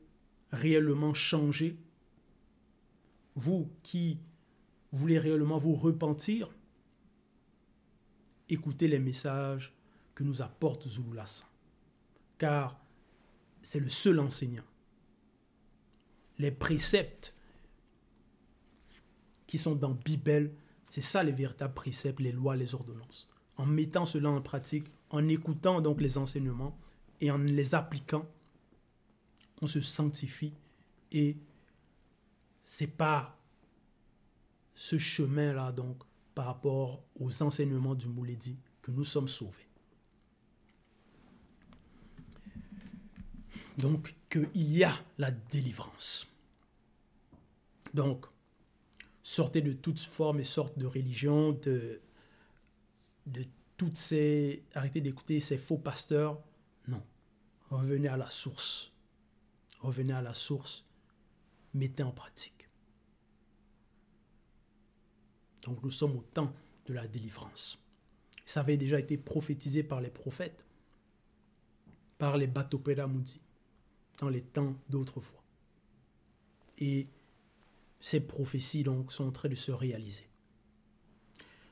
réellement 0.56 1.14
changer, 1.14 1.78
vous 3.34 3.70
qui 3.82 4.18
voulez 4.90 5.18
réellement 5.18 5.58
vous 5.58 5.74
repentir, 5.74 6.48
écoutez 8.48 8.88
les 8.88 8.98
messages 8.98 9.74
que 10.14 10.24
nous 10.24 10.42
apporte 10.42 10.88
Zululassan. 10.88 11.46
Car 12.38 12.80
c'est 13.62 13.80
le 13.80 13.88
seul 13.88 14.20
enseignant. 14.20 14.64
Les 16.38 16.50
préceptes 16.50 17.34
qui 19.46 19.58
sont 19.58 19.74
dans 19.74 19.94
Bible, 19.94 20.52
c'est 20.90 21.00
ça 21.00 21.22
les 21.22 21.32
véritables 21.32 21.74
préceptes, 21.74 22.20
les 22.20 22.32
lois, 22.32 22.56
les 22.56 22.74
ordonnances. 22.74 23.28
En 23.56 23.66
mettant 23.66 24.04
cela 24.04 24.30
en 24.30 24.42
pratique, 24.42 24.86
en 25.10 25.26
écoutant 25.28 25.80
donc 25.80 26.00
les 26.00 26.18
enseignements 26.18 26.78
et 27.20 27.30
en 27.30 27.38
les 27.38 27.74
appliquant, 27.74 28.26
on 29.62 29.66
se 29.66 29.80
sanctifie 29.80 30.52
et 31.12 31.36
c'est 32.62 32.86
pas 32.86 33.38
ce 34.74 34.98
chemin-là, 34.98 35.72
donc, 35.72 36.02
par 36.34 36.46
rapport 36.46 37.02
aux 37.18 37.42
enseignements 37.42 37.94
du 37.94 38.08
Mouledi, 38.08 38.58
que 38.82 38.90
nous 38.90 39.04
sommes 39.04 39.28
sauvés. 39.28 39.68
Donc, 43.78 44.14
qu'il 44.28 44.72
y 44.72 44.84
a 44.84 44.92
la 45.18 45.30
délivrance. 45.30 46.26
Donc, 47.94 48.26
sortez 49.22 49.62
de 49.62 49.72
toutes 49.72 50.00
formes 50.00 50.40
et 50.40 50.44
sortes 50.44 50.78
de 50.78 50.86
religions, 50.86 51.52
de 51.52 52.00
toutes 53.76 53.96
ces... 53.96 54.62
Arrêtez 54.74 55.00
d'écouter 55.00 55.40
ces 55.40 55.58
faux 55.58 55.78
pasteurs. 55.78 56.42
Non. 56.88 57.02
Revenez 57.70 58.08
à 58.08 58.16
la 58.16 58.30
source. 58.30 58.92
Revenez 59.80 60.12
à 60.12 60.22
la 60.22 60.34
source. 60.34 60.84
Mettez 61.74 62.02
en 62.02 62.12
pratique. 62.12 62.68
Donc 65.62 65.82
nous 65.82 65.90
sommes 65.90 66.16
au 66.16 66.22
temps 66.22 66.52
de 66.86 66.94
la 66.94 67.06
délivrance. 67.06 67.78
Ça 68.44 68.60
avait 68.60 68.76
déjà 68.76 69.00
été 69.00 69.18
prophétisé 69.18 69.82
par 69.82 70.00
les 70.00 70.10
prophètes, 70.10 70.64
par 72.18 72.36
les 72.36 72.46
bateaux 72.46 72.82
Moudi, 73.08 73.40
dans 74.18 74.28
les 74.28 74.42
temps 74.42 74.76
d'autrefois. 74.88 75.42
Et 76.78 77.08
ces 78.00 78.20
prophéties 78.20 78.84
donc 78.84 79.12
sont 79.12 79.26
en 79.26 79.32
train 79.32 79.48
de 79.48 79.56
se 79.56 79.72
réaliser. 79.72 80.28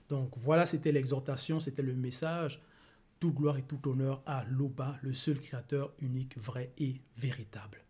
Donc 0.08 0.36
voilà, 0.36 0.66
c'était 0.66 0.92
l'exhortation, 0.92 1.60
c'était 1.60 1.82
le 1.82 1.94
message. 1.94 2.60
Toute 3.20 3.34
gloire 3.34 3.56
et 3.56 3.62
tout 3.62 3.88
honneur 3.88 4.22
à 4.26 4.44
l'Oba, 4.44 4.98
le 5.02 5.14
seul 5.14 5.38
créateur 5.38 5.94
unique, 6.00 6.36
vrai 6.36 6.72
et 6.78 7.00
véritable. 7.16 7.84